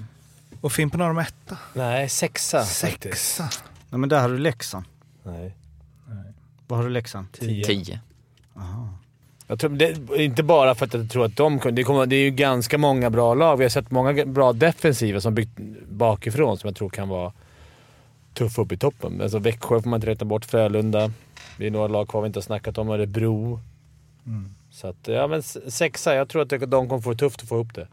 Och 0.62 0.72
Fimpen 0.72 1.00
har 1.00 1.08
de 1.08 1.18
etta. 1.18 1.58
Nej, 1.74 2.10
sexa 2.10 2.64
faktiskt. 2.66 3.36
Sexa. 3.36 3.50
Ja, 3.90 3.98
men 3.98 4.10
där 4.10 4.22
har 4.22 4.30
du 4.30 4.38
Leksand. 4.38 4.86
Nej. 5.24 5.56
Var 6.68 6.78
har 6.78 6.84
du 6.84 6.90
Leksand? 6.90 7.28
Tio. 7.32 7.66
tio. 7.66 8.00
Jag 9.48 9.60
tror, 9.60 9.70
det, 9.70 9.98
inte 10.16 10.44
bara 10.44 10.76
för 10.76 10.86
att 10.86 10.94
jag 10.94 11.10
tror 11.10 11.26
att 11.26 11.36
de 11.36 11.60
kommer... 11.60 11.76
Det, 11.76 11.84
kommer, 11.84 12.06
det 12.06 12.16
är 12.16 12.24
ju 12.24 12.32
ganska 12.32 12.78
många 12.78 13.10
bra 13.10 13.34
lag. 13.34 13.58
Vi 13.58 13.64
har 13.64 13.70
sett 13.70 13.92
många 13.92 14.26
bra 14.26 14.54
defensiva 14.54 15.22
som 15.22 15.36
byggt 15.36 15.60
bakifrån 15.90 16.58
som 16.58 16.68
jag 16.68 16.76
tror 16.76 16.90
kan 16.90 17.10
vara 17.10 17.34
tuffa 18.38 18.62
upp 18.62 18.72
i 18.72 18.78
toppen. 18.78 19.22
Alltså 19.22 19.40
Växjö 19.40 19.82
får 19.82 19.90
man 19.90 19.98
inte 19.98 20.08
räkna 20.08 20.26
bort. 20.26 20.46
Frölunda. 20.46 21.12
Det 21.58 21.68
är 21.68 21.72
några 21.72 21.88
lag 21.88 22.08
kvar 22.08 22.22
vi 22.22 22.28
inte 22.28 22.38
har 22.38 22.44
snackat 22.44 22.78
om. 22.78 22.90
Örebro. 22.90 23.60
Så 24.70 24.88
att, 24.88 25.08
ja 25.08 25.28
men 25.28 25.44
sexa. 25.44 26.16
Jag 26.16 26.30
tror 26.30 26.42
att 26.42 26.50
de 26.72 26.90
kommer 26.90 27.02
få 27.02 27.12
det 27.12 27.18
tufft 27.18 27.42
att 27.42 27.50
få 27.50 27.56
upp 27.56 27.76
det. 27.76 27.88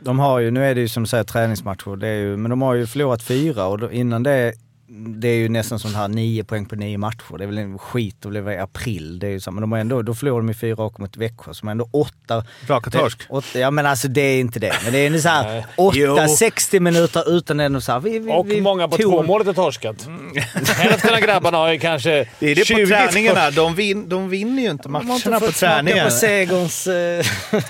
De 0.00 0.18
har 0.18 0.38
ju, 0.38 0.50
nu 0.50 0.64
är 0.64 0.74
det 0.74 0.80
ju 0.80 0.88
som 0.88 1.02
du 1.02 1.06
säger 1.06 1.24
träningsmatcher, 1.24 1.96
det 1.96 2.08
är 2.08 2.16
ju, 2.16 2.36
men 2.36 2.50
de 2.50 2.62
har 2.62 2.74
ju 2.74 2.86
förlorat 2.86 3.22
fyra 3.22 3.66
och 3.66 3.92
innan 3.92 4.22
det, 4.22 4.52
det 4.90 5.28
är 5.28 5.34
ju 5.34 5.48
nästan 5.48 5.78
som 5.78 5.94
här 5.94 6.08
nio 6.08 6.44
poäng 6.44 6.66
på 6.66 6.76
nio 6.76 6.98
matcher. 6.98 7.38
Det 7.38 7.44
är 7.44 7.46
väl 7.46 7.58
en 7.58 7.78
skit 7.78 8.26
att 8.26 8.30
bli 8.30 8.40
i 8.40 8.58
april. 8.58 9.18
Det 9.18 9.26
är 9.26 9.30
ju 9.30 9.40
så, 9.40 9.50
men 9.50 9.60
de 9.60 9.72
har 9.72 9.78
ändå, 9.78 10.02
då 10.02 10.14
förlorar 10.14 10.36
de 10.38 10.48
ju 10.48 10.54
fyra 10.54 10.82
och 10.82 11.00
mot 11.00 11.16
Växjö 11.16 11.54
som 11.54 11.68
är 11.68 11.72
ändå 11.72 11.88
åtta. 11.92 12.44
Raka 12.66 12.90
torsk. 12.90 13.18
Det, 13.18 13.34
åtta 13.34 13.58
ja 13.58 13.70
men 13.70 13.86
alltså 13.86 14.08
det 14.08 14.20
är 14.20 14.40
inte 14.40 14.58
det. 14.58 14.72
Men 14.84 14.92
det 14.92 14.98
är 14.98 15.06
ändå 15.06 15.18
såhär 15.18 15.44
Nej. 15.44 15.64
åtta, 15.76 15.96
Jo. 15.98 16.18
60 16.38 16.80
minuter 16.80 17.36
utan 17.36 17.60
ändå 17.60 17.80
såhär. 17.80 18.00
Vi, 18.00 18.18
vi, 18.18 18.32
Och 18.32 18.50
vi 18.50 18.60
många 18.60 18.88
på 18.88 18.96
tog- 18.96 19.12
två 19.12 19.22
målet 19.22 19.46
har 19.46 19.54
torskat. 19.54 20.08
Hälften 20.76 21.14
av 21.14 21.20
grabbarna 21.20 21.58
har 21.58 21.72
ju 21.72 21.78
kanske 21.78 22.10
Det 22.38 22.50
är 22.50 22.54
det 22.54 22.64
20 22.64 22.82
på 22.82 22.86
träningarna. 22.88 23.50
De, 23.50 23.74
vin, 23.74 24.08
de 24.08 24.28
vinner 24.28 24.62
ju 24.62 24.70
inte 24.70 24.82
De 24.82 24.94
har 24.94 25.02
inte 25.14 25.28
matcherna 25.30 25.46
på 25.46 25.52
träningen. 25.52 26.04
på 26.04 26.10
segerns... 26.10 26.86
eh, 26.86 27.24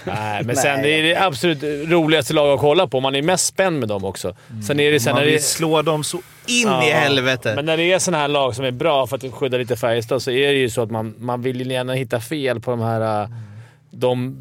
Nej, 0.04 0.44
men 0.44 0.56
sen 0.56 0.82
det 0.82 0.88
är 0.90 1.02
det 1.02 1.16
absolut 1.16 1.62
roligaste 1.90 2.34
lag 2.34 2.54
att 2.54 2.60
kolla 2.60 2.86
på. 2.86 3.00
Man 3.00 3.14
är 3.14 3.22
mest 3.22 3.46
spänd 3.46 3.78
med 3.80 3.88
dem 3.88 4.04
också. 4.04 4.36
Sen 4.66 4.80
är 4.80 4.92
det 4.92 5.00
sen 5.00 5.12
Man 5.12 5.20
när 5.20 5.26
det 5.26 5.32
vill 5.32 5.44
slå 5.44 5.82
dem 5.82 6.04
så 6.04 6.20
in 6.48 6.58
i 6.58 6.62
Ja, 6.62 6.80
helvete. 6.80 7.52
Men 7.56 7.64
när 7.64 7.76
det 7.76 7.92
är 7.92 7.98
sådana 7.98 8.20
här 8.20 8.28
lag 8.28 8.54
som 8.54 8.64
är 8.64 8.70
bra 8.70 9.06
för 9.06 9.16
att 9.16 9.34
skydda 9.34 9.58
lite 9.58 9.76
Färjestad 9.76 10.22
så 10.22 10.30
är 10.30 10.52
det 10.52 10.58
ju 10.58 10.70
så 10.70 10.82
att 10.82 10.90
man, 10.90 11.14
man 11.18 11.42
vill 11.42 11.60
ju 11.60 11.72
gärna 11.72 11.92
hitta 11.92 12.20
fel 12.20 12.60
på 12.60 12.70
de 12.70 12.80
här... 12.80 13.22
äh, 13.22 13.28
De, 13.90 14.36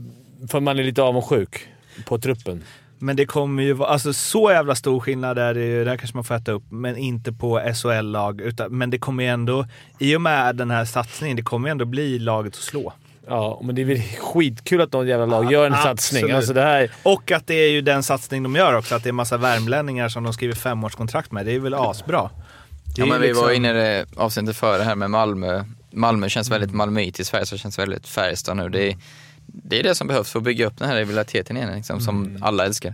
för 0.51 0.59
man 0.59 0.79
är 0.79 0.83
lite 0.83 1.01
avundsjuk 1.01 1.67
på 2.05 2.17
truppen. 2.19 2.63
Men 2.99 3.15
det 3.15 3.25
kommer 3.25 3.63
ju 3.63 3.73
vara, 3.73 3.89
alltså 3.89 4.13
så 4.13 4.51
jävla 4.51 4.75
stor 4.75 4.99
skillnad 4.99 5.37
är 5.37 5.53
det 5.53 5.65
ju, 5.65 5.83
där 5.85 5.97
kanske 5.97 6.17
man 6.17 6.23
får 6.23 6.35
äta 6.35 6.51
upp, 6.51 6.63
men 6.69 6.97
inte 6.97 7.31
på 7.33 7.59
SHL-lag. 7.73 8.41
Men 8.69 8.89
det 8.89 8.97
kommer 8.97 9.23
ju 9.23 9.29
ändå, 9.29 9.65
i 9.99 10.15
och 10.15 10.21
med 10.21 10.55
den 10.55 10.71
här 10.71 10.85
satsningen, 10.85 11.37
det 11.37 11.43
kommer 11.43 11.67
ju 11.67 11.71
ändå 11.71 11.85
bli 11.85 12.19
laget 12.19 12.53
att 12.53 12.59
slå. 12.61 12.93
Ja, 13.29 13.61
men 13.63 13.75
det 13.75 13.81
är 13.81 13.85
väl 13.85 14.01
skitkul 14.01 14.81
att 14.81 14.93
någon 14.93 15.07
jävla 15.07 15.25
lag 15.25 15.51
gör 15.51 15.65
en 15.65 15.73
Absolut. 15.73 15.99
satsning. 15.99 16.31
Alltså 16.31 16.53
det 16.53 16.61
här, 16.61 16.91
Och 17.03 17.31
att 17.31 17.47
det 17.47 17.53
är 17.53 17.69
ju 17.71 17.81
den 17.81 18.03
satsning 18.03 18.43
de 18.43 18.55
gör 18.55 18.73
också, 18.73 18.95
att 18.95 19.03
det 19.03 19.09
är 19.09 19.13
massa 19.13 19.37
värmlänningar 19.37 20.09
som 20.09 20.23
de 20.23 20.33
skriver 20.33 20.55
femårskontrakt 20.55 21.31
med. 21.31 21.45
Det 21.45 21.55
är 21.55 21.59
väl 21.59 21.73
asbra. 21.73 22.29
Det 22.95 23.01
Ja, 23.01 23.05
men 23.05 23.21
vi 23.21 23.27
liksom- 23.27 23.45
var 23.45 23.51
inne 23.53 23.69
i 23.69 23.73
det 23.73 24.05
avsnittet 24.15 24.57
före 24.57 24.83
här 24.83 24.95
med 24.95 25.09
Malmö. 25.11 25.63
Malmö 25.91 26.29
känns 26.29 26.51
väldigt 26.51 26.73
Malmöitiskt, 26.73 27.31
Färjestad 27.31 27.59
känns 27.59 27.79
väldigt 27.79 28.07
Färjestad 28.07 28.57
nu. 28.57 28.69
Det 28.69 28.89
är, 28.91 28.97
det 29.45 29.79
är 29.79 29.83
det 29.83 29.95
som 29.95 30.07
behövs 30.07 30.31
för 30.31 30.39
att 30.39 30.43
bygga 30.43 30.65
upp 30.67 30.77
den 30.77 30.87
här 30.89 30.95
rivaliteten 30.95 31.57
igen, 31.57 31.75
liksom, 31.75 31.99
som 31.99 32.39
alla 32.41 32.65
älskar. 32.65 32.93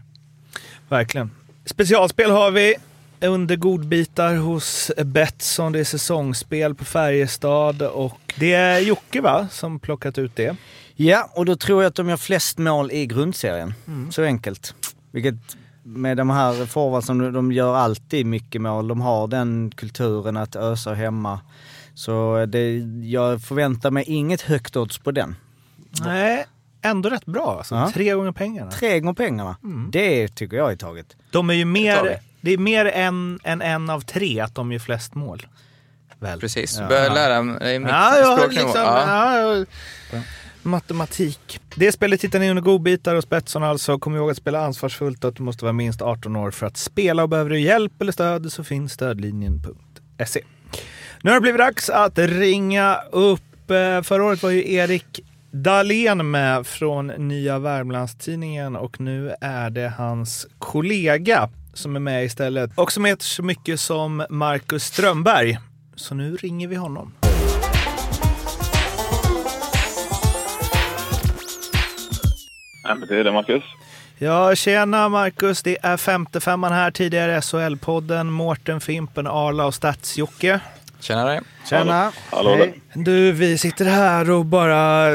Verkligen. 0.90 1.32
Specialspel 1.66 2.32
har 2.32 2.52
vi 2.52 2.76
under 3.24 3.56
godbitar 3.56 4.36
hos 4.36 4.92
Betsson. 5.06 5.72
Det 5.72 5.80
är 5.80 5.84
säsongsspel 5.84 6.76
på 6.76 6.86
Färjestad 6.86 7.82
och 7.82 8.34
det 8.36 8.54
är 8.54 8.80
Jocke 8.80 9.22
va, 9.22 9.48
som 9.52 9.80
plockat 9.80 10.18
ut 10.18 10.36
det. 10.36 10.56
Ja, 10.96 11.30
och 11.34 11.46
då 11.46 11.56
tror 11.56 11.84
jag 11.84 11.90
att 11.90 11.96
de 11.96 12.10
gör 12.10 12.18
flest 12.18 12.58
mål 12.58 12.92
i 12.92 13.06
grundserien. 13.06 13.74
Så 14.12 14.24
enkelt. 14.24 14.76
Vilket 15.12 15.36
med 15.84 16.18
de 16.18 16.30
här 16.30 16.66
forwardsen, 16.66 17.34
de 17.34 17.52
gör 17.52 17.76
alltid 17.76 18.26
mycket 18.26 18.62
mål. 18.62 18.88
De 18.88 19.02
har 19.02 19.28
den 19.28 19.72
kulturen 19.76 20.38
att 20.38 20.56
ösa 20.56 20.94
hemma. 20.94 21.40
Så 21.94 22.46
det, 22.46 22.78
jag 23.04 23.42
förväntar 23.42 23.92
mig 23.92 24.04
inget 24.08 24.42
högt 24.42 24.76
odds 24.76 24.98
på 24.98 25.12
den. 25.12 25.36
Nej, 26.06 26.46
ändå 26.82 27.10
rätt 27.10 27.26
bra 27.26 27.56
alltså. 27.58 27.76
Ja. 27.76 27.92
Tre 27.94 28.14
gånger 28.14 28.32
pengarna. 28.32 28.72
Tre 28.72 29.00
gånger 29.00 29.14
pengarna. 29.14 29.56
Det 29.90 30.28
tycker 30.28 30.58
jag 30.58 30.72
är 30.72 30.76
taget. 30.76 31.16
De 31.32 31.50
är 31.50 31.54
ju 31.54 31.66
mer. 31.66 32.20
Det 32.44 32.52
är 32.54 32.58
mer 32.58 32.86
än, 32.86 33.40
än 33.44 33.62
en 33.62 33.90
av 33.90 34.02
tre 34.02 34.40
att 34.40 34.56
de 34.56 34.72
gör 34.72 34.80
flest 34.80 35.16
mål. 35.16 35.48
Väl? 36.20 36.40
Precis, 36.40 36.78
Ja. 36.80 36.88
börjar 36.88 37.14
lära 37.14 37.42
mig 37.42 37.80
mitt 37.80 37.90
Ja, 37.90 38.18
ja, 38.20 38.48
liksom, 38.50 38.72
Ja. 38.76 39.56
ja. 40.12 40.20
Matematik. 40.62 41.60
Det 41.76 41.92
spelet 41.92 42.20
tittar 42.20 42.40
ni 42.40 42.50
under 42.50 42.62
godbitar 42.64 43.16
och 43.16 43.24
Betsson 43.30 43.64
alltså. 43.64 44.00
Kom 44.00 44.16
ihåg 44.16 44.32
att 44.32 44.38
spela 44.38 44.66
ansvarsfullt 44.66 45.24
och 45.24 45.30
att 45.30 45.36
du 45.36 45.44
måste 45.44 45.66
vara 45.66 45.74
minst 45.74 46.02
18 46.02 46.36
år 46.36 46.52
för 46.52 46.66
att 46.68 46.78
spela. 46.78 47.24
Och 47.24 47.30
behöver 47.30 47.50
du 47.50 47.60
hjälp 47.60 48.02
eller 48.02 48.12
stöd 48.12 48.52
så 48.52 48.64
finns 48.64 48.94
stödlinjen.se. 48.94 50.42
Nu 51.22 51.30
har 51.32 51.36
det 51.36 51.42
blivit 51.42 51.60
dags 51.60 51.90
att 51.90 52.18
ringa 52.18 52.98
upp. 53.12 53.72
Eh, 53.72 54.02
Förra 54.02 54.24
året 54.24 54.44
var 54.44 54.50
ju 54.50 54.74
Erik 54.74 55.20
Dahlén 55.52 56.32
med 56.32 56.68
från 56.68 57.08
Nya 57.08 57.60
Värmlandstidningen 57.60 58.76
och 58.76 59.00
nu 59.00 59.36
är 59.42 59.70
det 59.70 59.94
hans 59.98 60.48
kollega 60.60 61.50
som 61.74 61.96
är 61.96 62.00
med 62.00 62.26
istället 62.26 62.72
och 62.76 62.92
som 62.92 63.06
heter 63.06 63.26
så 63.26 63.44
mycket 63.44 63.80
som 63.80 64.26
Marcus 64.30 64.84
Strömberg. 64.84 65.60
Så 65.96 66.16
nu 66.16 66.36
ringer 66.36 66.68
vi 66.68 66.76
honom. 66.76 67.14
Ja, 72.84 72.96
det 73.10 73.20
är 73.20 73.24
det, 73.24 73.32
Marcus. 73.32 73.64
Ja, 74.18 74.56
tjena 74.56 75.10
Marcus. 75.10 75.64
Det 75.64 75.78
är 75.82 75.98
femte 75.98 76.42
femman 76.42 76.72
här, 76.72 76.92
tidigare 76.92 77.40
SHL-podden. 77.40 78.24
Mårten 78.24 78.82
Fimpen, 78.82 79.28
Arla 79.28 79.66
och 79.66 79.74
Stats-Jocke. 79.74 80.60
Tjena 81.00 81.26
dig. 81.26 81.42
Tjena! 81.70 82.12
Hallå 82.32 82.56
Hej. 82.56 82.82
Du, 82.94 83.32
vi 83.32 83.58
sitter 83.58 83.86
här 83.86 84.30
och 84.30 84.46
bara 84.46 85.10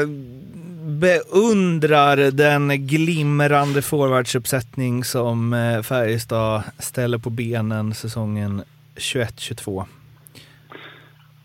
beundrar 0.99 2.17
den 2.31 2.87
glimrande 2.87 3.81
forwardsuppsättning 3.81 5.03
som 5.03 5.53
eh, 5.53 5.81
Färjestad 5.81 6.63
ställer 6.79 7.17
på 7.17 7.29
benen 7.29 7.93
säsongen 7.93 8.63
21-22. 8.95 9.85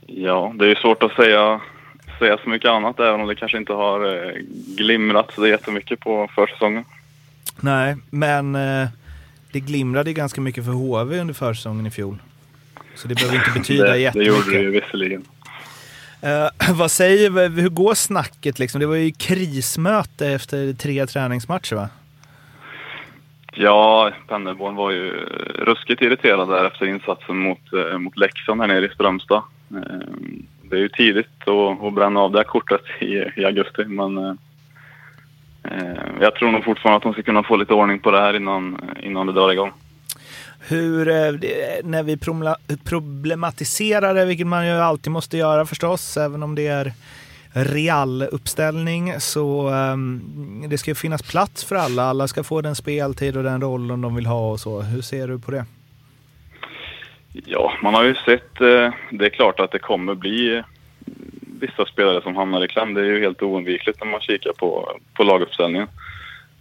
Ja, 0.06 0.54
det 0.58 0.70
är 0.70 0.74
svårt 0.74 1.02
att 1.02 1.12
säga, 1.12 1.60
säga 2.18 2.38
så 2.44 2.48
mycket 2.48 2.70
annat 2.70 3.00
även 3.00 3.20
om 3.20 3.26
det 3.26 3.34
kanske 3.34 3.58
inte 3.58 3.72
har 3.72 4.26
eh, 4.26 4.32
glimrat 4.76 5.30
så 5.34 5.46
jättemycket 5.46 6.00
på 6.00 6.28
försäsongen. 6.34 6.84
Nej, 7.60 7.96
men 8.10 8.54
eh, 8.54 8.88
det 9.52 9.60
glimrade 9.60 10.12
ganska 10.12 10.40
mycket 10.40 10.64
för 10.64 10.72
HV 10.72 11.20
under 11.20 11.34
försäsongen 11.34 11.86
i 11.86 11.90
fjol. 11.90 12.16
Så 12.94 13.08
det 13.08 13.14
behöver 13.14 13.36
inte 13.36 13.50
betyda 13.58 13.84
det, 13.84 13.90
det 13.90 13.98
jättemycket. 13.98 14.36
gjorde 14.36 14.58
det 14.58 14.62
ju 14.62 14.70
visserligen. 14.70 15.24
Eh, 16.24 16.48
vad 16.74 16.90
säger 16.90 17.48
hur 17.60 17.68
går 17.68 17.94
snacket 17.94 18.58
liksom? 18.58 18.80
Det 18.80 18.86
var 18.86 18.96
ju 18.96 19.12
krismöte 19.12 20.28
efter 20.28 20.72
tre 20.72 21.06
träningsmatcher 21.06 21.76
va? 21.76 21.88
Ja, 23.52 24.10
Pennerborn 24.28 24.74
var 24.74 24.90
ju 24.90 25.10
ruskigt 25.54 26.02
irriterad 26.02 26.48
där 26.48 26.64
efter 26.64 26.86
insatsen 26.86 27.38
mot, 27.38 27.72
eh, 27.72 27.98
mot 27.98 28.16
Leksand 28.16 28.60
här 28.60 28.68
nere 28.68 28.86
i 28.86 28.88
Strömstad. 28.88 29.42
Eh, 29.70 30.08
det 30.62 30.76
är 30.76 30.80
ju 30.80 30.88
tidigt 30.88 31.48
att, 31.48 31.84
att 31.84 31.94
bränna 31.94 32.20
av 32.20 32.32
det 32.32 32.38
här 32.38 32.44
kortet 32.44 32.82
i, 33.00 33.40
i 33.40 33.44
augusti 33.44 33.84
men 33.84 34.18
eh, 34.18 34.34
eh 35.64 36.02
jag 36.20 36.34
tror 36.34 36.52
nog 36.52 36.64
fortfarande 36.64 36.96
att 36.96 37.02
de 37.02 37.12
ska 37.12 37.22
kunna 37.22 37.42
få 37.42 37.56
lite 37.56 37.74
ordning 37.74 37.98
på 37.98 38.10
det 38.10 38.20
här 38.20 38.36
innan, 38.36 38.80
innan 39.02 39.26
det 39.26 39.32
drar 39.32 39.52
igång. 39.52 39.72
Hur, 40.68 41.08
eh, 41.08 41.32
när 41.84 42.02
vi 42.02 42.16
problematiserar 42.84 44.14
det, 44.14 44.24
vilket 44.24 44.46
man 44.46 44.66
ju 44.66 44.72
alltid 44.72 45.12
måste 45.12 45.36
göra 45.36 45.66
förstås, 45.66 46.16
även 46.16 46.42
om 46.42 46.54
det 46.54 46.66
är 46.66 46.92
real 47.54 48.22
uppställning 48.22 49.20
så 49.20 49.68
um, 49.68 50.64
det 50.68 50.78
ska 50.78 50.90
ju 50.90 50.94
finnas 50.94 51.22
plats 51.22 51.64
för 51.64 51.76
alla. 51.76 52.02
Alla 52.02 52.28
ska 52.28 52.44
få 52.44 52.60
den 52.60 52.74
speltid 52.74 53.36
och 53.36 53.42
den 53.42 53.60
rollen 53.60 54.00
de 54.00 54.14
vill 54.14 54.26
ha 54.26 54.50
och 54.50 54.60
så. 54.60 54.82
Hur 54.82 55.02
ser 55.02 55.28
du 55.28 55.38
på 55.38 55.50
det? 55.50 55.64
Ja, 57.32 57.72
man 57.82 57.94
har 57.94 58.04
ju 58.04 58.14
sett. 58.14 58.60
Eh, 58.60 58.94
det 59.10 59.26
är 59.26 59.30
klart 59.30 59.60
att 59.60 59.70
det 59.70 59.78
kommer 59.78 60.14
bli 60.14 60.56
eh, 60.56 60.64
vissa 61.60 61.86
spelare 61.86 62.22
som 62.22 62.36
hamnar 62.36 62.64
i 62.64 62.68
kläm. 62.68 62.94
Det 62.94 63.00
är 63.00 63.04
ju 63.04 63.20
helt 63.20 63.42
oundvikligt 63.42 64.00
när 64.00 64.10
man 64.10 64.20
kikar 64.20 64.52
på, 64.52 64.98
på 65.14 65.22
laguppställningen. 65.22 65.88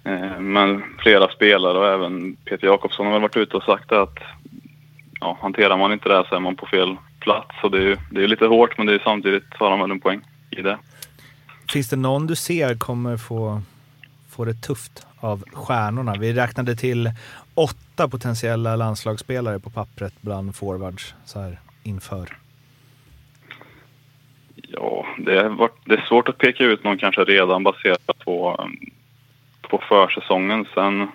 Eh, 0.03 0.39
men 0.39 0.83
flera 0.99 1.27
spelare 1.27 1.77
och 1.77 1.87
även 1.87 2.35
Peter 2.35 2.67
Jakobsson 2.67 3.05
har 3.05 3.13
väl 3.13 3.21
varit 3.21 3.37
ute 3.37 3.57
och 3.57 3.63
sagt 3.63 3.91
att 3.91 4.19
ja, 5.19 5.37
hanterar 5.41 5.77
man 5.77 5.93
inte 5.93 6.09
det 6.09 6.15
här 6.15 6.25
så 6.29 6.35
är 6.35 6.39
man 6.39 6.55
på 6.55 6.65
fel 6.65 6.97
plats. 7.19 7.55
Så 7.61 7.69
det 7.69 7.77
är 7.77 7.81
ju 7.81 7.97
det 8.11 8.23
är 8.23 8.27
lite 8.27 8.45
hårt 8.45 8.77
men 8.77 8.87
det 8.87 8.93
är 8.93 8.99
samtidigt 8.99 9.43
har 9.59 9.69
de 9.69 9.79
väl 9.79 9.91
en 9.91 9.99
poäng 9.99 10.21
i 10.49 10.61
det. 10.61 10.77
Finns 11.73 11.89
det 11.89 11.95
någon 11.95 12.27
du 12.27 12.35
ser 12.35 12.75
kommer 12.75 13.17
få, 13.17 13.61
får 14.29 14.45
det 14.45 14.53
tufft 14.53 15.07
av 15.19 15.43
stjärnorna. 15.53 16.15
Vi 16.19 16.33
räknade 16.33 16.75
till 16.75 17.11
åtta 17.53 18.09
potentiella 18.09 18.75
landslagsspelare 18.75 19.59
på 19.59 19.69
pappret 19.69 20.13
bland 20.21 20.55
forwards 20.55 21.15
så 21.25 21.39
här 21.39 21.59
inför. 21.83 22.37
Ja, 24.55 25.05
det, 25.17 25.39
är 25.39 25.69
det 25.85 25.93
är 25.93 26.05
svårt 26.07 26.29
att 26.29 26.37
peka 26.37 26.63
ut 26.63 26.83
någon 26.83 26.97
kanske 26.97 27.23
redan 27.23 27.63
baserat 27.63 28.19
på, 28.25 28.67
på 29.73 29.83
försäsongen. 29.89 30.65
Sen, 30.73 31.07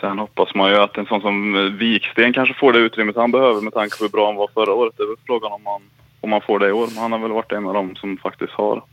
sen 0.00 0.18
hoppas 0.18 0.54
man 0.54 0.70
ju 0.70 0.76
att 0.76 0.96
en 0.96 1.06
sån 1.06 1.20
som 1.20 1.70
Viksten 1.78 2.32
kanske 2.32 2.54
får 2.54 2.72
det 2.72 2.78
utrymmet 2.78 3.16
han 3.16 3.32
behöver 3.32 3.60
med 3.60 3.74
tanke 3.74 3.98
på 3.98 4.04
hur 4.04 4.10
bra 4.10 4.26
han 4.26 4.36
var 4.36 4.50
förra 4.54 4.72
året. 4.72 4.94
Det 4.96 5.02
är 5.02 5.06
väl 5.06 5.16
frågan 5.26 5.52
om 5.52 5.66
han, 5.66 5.82
om 6.20 6.32
han 6.32 6.40
får 6.40 6.58
det 6.58 6.68
i 6.68 6.72
år. 6.72 6.86
Men 6.86 6.98
han 6.98 7.12
har 7.12 7.18
väl 7.18 7.32
varit 7.32 7.52
en 7.52 7.66
av 7.66 7.74
dem 7.74 7.96
som 7.96 8.16
faktiskt 8.16 8.52
har 8.52 8.84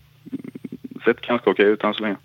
sett 1.05 1.21
ganska 1.21 1.49
okej 1.49 1.65
ut 1.65 1.83
än 1.83 1.93
så 1.93 2.03
länge. 2.03 2.17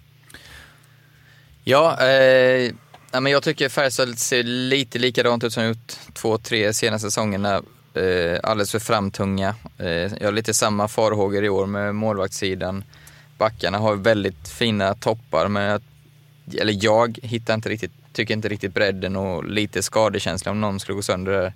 Ja, 1.65 1.97
eh, 2.01 2.73
ja, 3.13 3.21
men 3.21 3.33
jag 3.33 3.43
tycker 3.43 3.69
Färjestad 3.69 4.19
ser 4.19 4.43
lite 4.43 4.99
likadant 4.99 5.45
ut 5.45 5.53
som 5.53 5.65
gjort 5.65 5.93
två, 6.13 6.39
tre 6.39 6.73
senaste 6.73 7.11
säsongerna. 7.11 7.63
Eh, 7.95 8.41
alldeles 8.43 8.73
för 8.73 8.79
framtunga. 8.79 9.55
Eh, 9.79 9.89
jag 9.89 10.25
har 10.25 10.33
lite 10.33 10.55
samma 10.55 10.89
farhågor 10.89 11.45
i 11.45 11.49
år 11.49 11.67
med 11.67 11.95
målvaktssidan. 11.95 12.85
Backarna 13.39 13.79
har 13.79 13.97
väldigt 13.97 14.49
fina 14.49 14.95
toppar, 14.95 15.49
men 15.49 15.63
jag, 15.63 15.83
eller 16.55 16.85
jag 16.85 17.19
hittar 17.23 17.55
inte 17.55 17.69
riktigt, 17.69 17.93
tycker 18.13 18.35
inte 18.35 18.49
riktigt 18.49 18.75
bredden 18.75 19.17
och 19.17 19.45
lite 19.45 19.83
skadekänsla 19.83 20.51
om 20.51 20.61
någon 20.61 20.81
skulle 20.81 20.97
gå 20.97 21.03
sönder 21.03 21.33
där. 21.33 21.53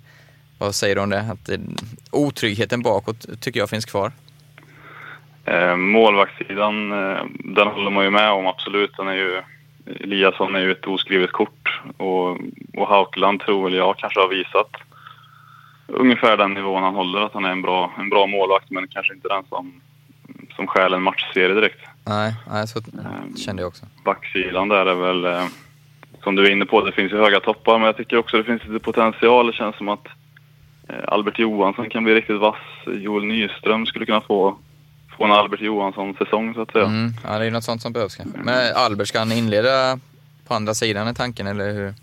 Vad 0.57 0.75
säger 0.75 0.95
du 0.95 1.01
om 1.01 1.09
det? 1.09 1.19
Att 1.19 1.49
eh, 1.49 1.57
otryggheten 2.11 2.81
bakåt 2.81 3.41
tycker 3.41 3.59
jag 3.59 3.69
finns 3.69 3.85
kvar. 3.85 4.11
Eh, 5.45 5.75
målvaktssidan, 5.75 6.91
eh, 6.91 7.23
den 7.43 7.67
håller 7.67 7.91
man 7.91 8.03
ju 8.03 8.09
med 8.09 8.31
om 8.31 8.47
absolut. 8.47 8.97
Den 8.97 9.07
är 9.07 9.13
ju, 9.13 9.41
Eliasson 9.85 10.55
är 10.55 10.59
ju 10.59 10.71
ett 10.71 10.87
oskrivet 10.87 11.31
kort 11.31 11.81
och, 11.97 12.37
och 12.73 12.87
Haukeland 12.87 13.39
tror 13.39 13.63
väl 13.63 13.73
jag 13.73 13.97
kanske 13.97 14.19
har 14.19 14.29
visat 14.29 14.69
ungefär 15.87 16.37
den 16.37 16.53
nivån 16.53 16.83
han 16.83 16.95
håller, 16.95 17.19
att 17.19 17.33
han 17.33 17.45
är 17.45 17.51
en 17.51 17.61
bra, 17.61 17.93
en 17.97 18.09
bra 18.09 18.27
målvakt 18.27 18.71
men 18.71 18.87
kanske 18.87 19.13
inte 19.13 19.27
den 19.27 19.43
som, 19.49 19.81
som 20.55 20.67
stjäl 20.67 20.93
en 20.93 21.03
matchserie 21.03 21.55
direkt. 21.55 21.85
Nej, 22.05 22.35
nej 22.51 22.67
så 22.67 22.81
kände 23.45 23.61
jag 23.61 23.67
också. 23.67 23.85
Backsidan 24.05 24.67
där 24.67 24.85
är 24.85 24.95
väl, 24.95 25.25
eh, 25.25 25.47
som 26.23 26.35
du 26.35 26.47
är 26.47 26.51
inne 26.51 26.65
på, 26.65 26.85
det 26.85 26.91
finns 26.91 27.11
ju 27.11 27.17
höga 27.17 27.39
toppar 27.39 27.77
men 27.77 27.85
jag 27.85 27.97
tycker 27.97 28.17
också 28.17 28.37
det 28.37 28.43
finns 28.43 28.63
lite 28.63 28.83
potential. 28.83 29.47
Det 29.47 29.53
känns 29.53 29.75
som 29.75 29.89
att 29.89 30.07
eh, 30.89 30.95
Albert 31.07 31.39
Johansson 31.39 31.89
kan 31.89 32.03
bli 32.03 32.15
riktigt 32.15 32.39
vass. 32.39 32.55
Joel 32.87 33.25
Nyström 33.25 33.85
skulle 33.85 34.05
kunna 34.05 34.21
få, 34.21 34.57
få 35.17 35.25
en 35.25 35.31
Albert 35.31 35.61
Johansson-säsong 35.61 36.53
så 36.53 36.61
att 36.61 36.71
säga. 36.71 36.85
Mm, 36.85 37.11
ja, 37.23 37.29
det 37.29 37.35
är 37.35 37.43
ju 37.43 37.51
något 37.51 37.63
sånt 37.63 37.81
som 37.81 37.93
behövs 37.93 38.15
kanske. 38.15 38.37
Men 38.37 38.75
Albert, 38.75 39.07
ska 39.07 39.19
han 39.19 39.31
inleda 39.31 39.99
på 40.47 40.53
andra 40.53 40.73
sidan 40.73 41.07
är 41.07 41.13
tanken 41.13 41.47
eller 41.47 41.73
hur? 41.73 41.93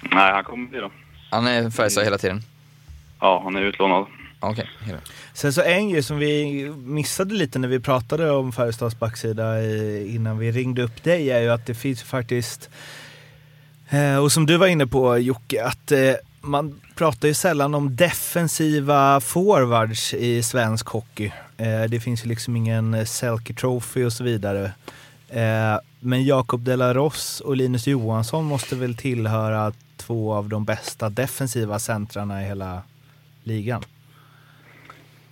Nej, 0.00 0.32
han 0.32 0.44
kommer 0.44 0.68
bli 0.68 0.78
då. 0.80 0.90
Han 1.30 1.46
är 1.46 1.70
Färjestad 1.70 2.04
hela 2.04 2.18
tiden? 2.18 2.40
Ja, 3.20 3.40
han 3.44 3.56
är 3.56 3.62
utlånad. 3.62 4.06
Okej. 4.50 4.70
Okay. 4.82 4.96
Sen 5.34 5.52
så 5.52 5.62
en 5.62 5.88
grej 5.88 6.02
som 6.02 6.18
vi 6.18 6.68
missade 6.76 7.34
lite 7.34 7.58
när 7.58 7.68
vi 7.68 7.80
pratade 7.80 8.30
om 8.30 8.52
Färjestads 8.52 8.98
backsida 8.98 9.64
innan 10.06 10.38
vi 10.38 10.52
ringde 10.52 10.82
upp 10.82 11.04
dig 11.04 11.30
är 11.30 11.40
ju 11.40 11.50
att 11.50 11.66
det 11.66 11.74
finns 11.74 12.02
faktiskt, 12.02 12.70
eh, 13.90 14.16
och 14.16 14.32
som 14.32 14.46
du 14.46 14.56
var 14.56 14.66
inne 14.66 14.86
på 14.86 15.18
Jocke, 15.18 15.64
att 15.64 15.92
eh, 15.92 16.14
man 16.40 16.80
pratar 16.94 17.28
ju 17.28 17.34
sällan 17.34 17.74
om 17.74 17.96
defensiva 17.96 19.20
forwards 19.20 20.14
i 20.14 20.42
svensk 20.42 20.86
hockey. 20.86 21.32
Eh, 21.56 21.82
det 21.82 22.00
finns 22.00 22.24
ju 22.24 22.28
liksom 22.28 22.56
ingen 22.56 23.06
Selke 23.06 23.54
Trophy 23.54 24.04
och 24.04 24.12
så 24.12 24.24
vidare. 24.24 24.72
Eh, 25.28 25.78
men 26.00 26.24
Jakob 26.24 26.60
De 26.60 26.76
La 26.76 26.94
Ross 26.94 27.40
och 27.40 27.56
Linus 27.56 27.86
Johansson 27.86 28.44
måste 28.44 28.76
väl 28.76 28.96
tillhöra 28.96 29.72
två 29.96 30.34
av 30.34 30.48
de 30.48 30.64
bästa 30.64 31.08
defensiva 31.08 31.78
centrarna 31.78 32.42
i 32.42 32.46
hela 32.46 32.82
ligan. 33.42 33.84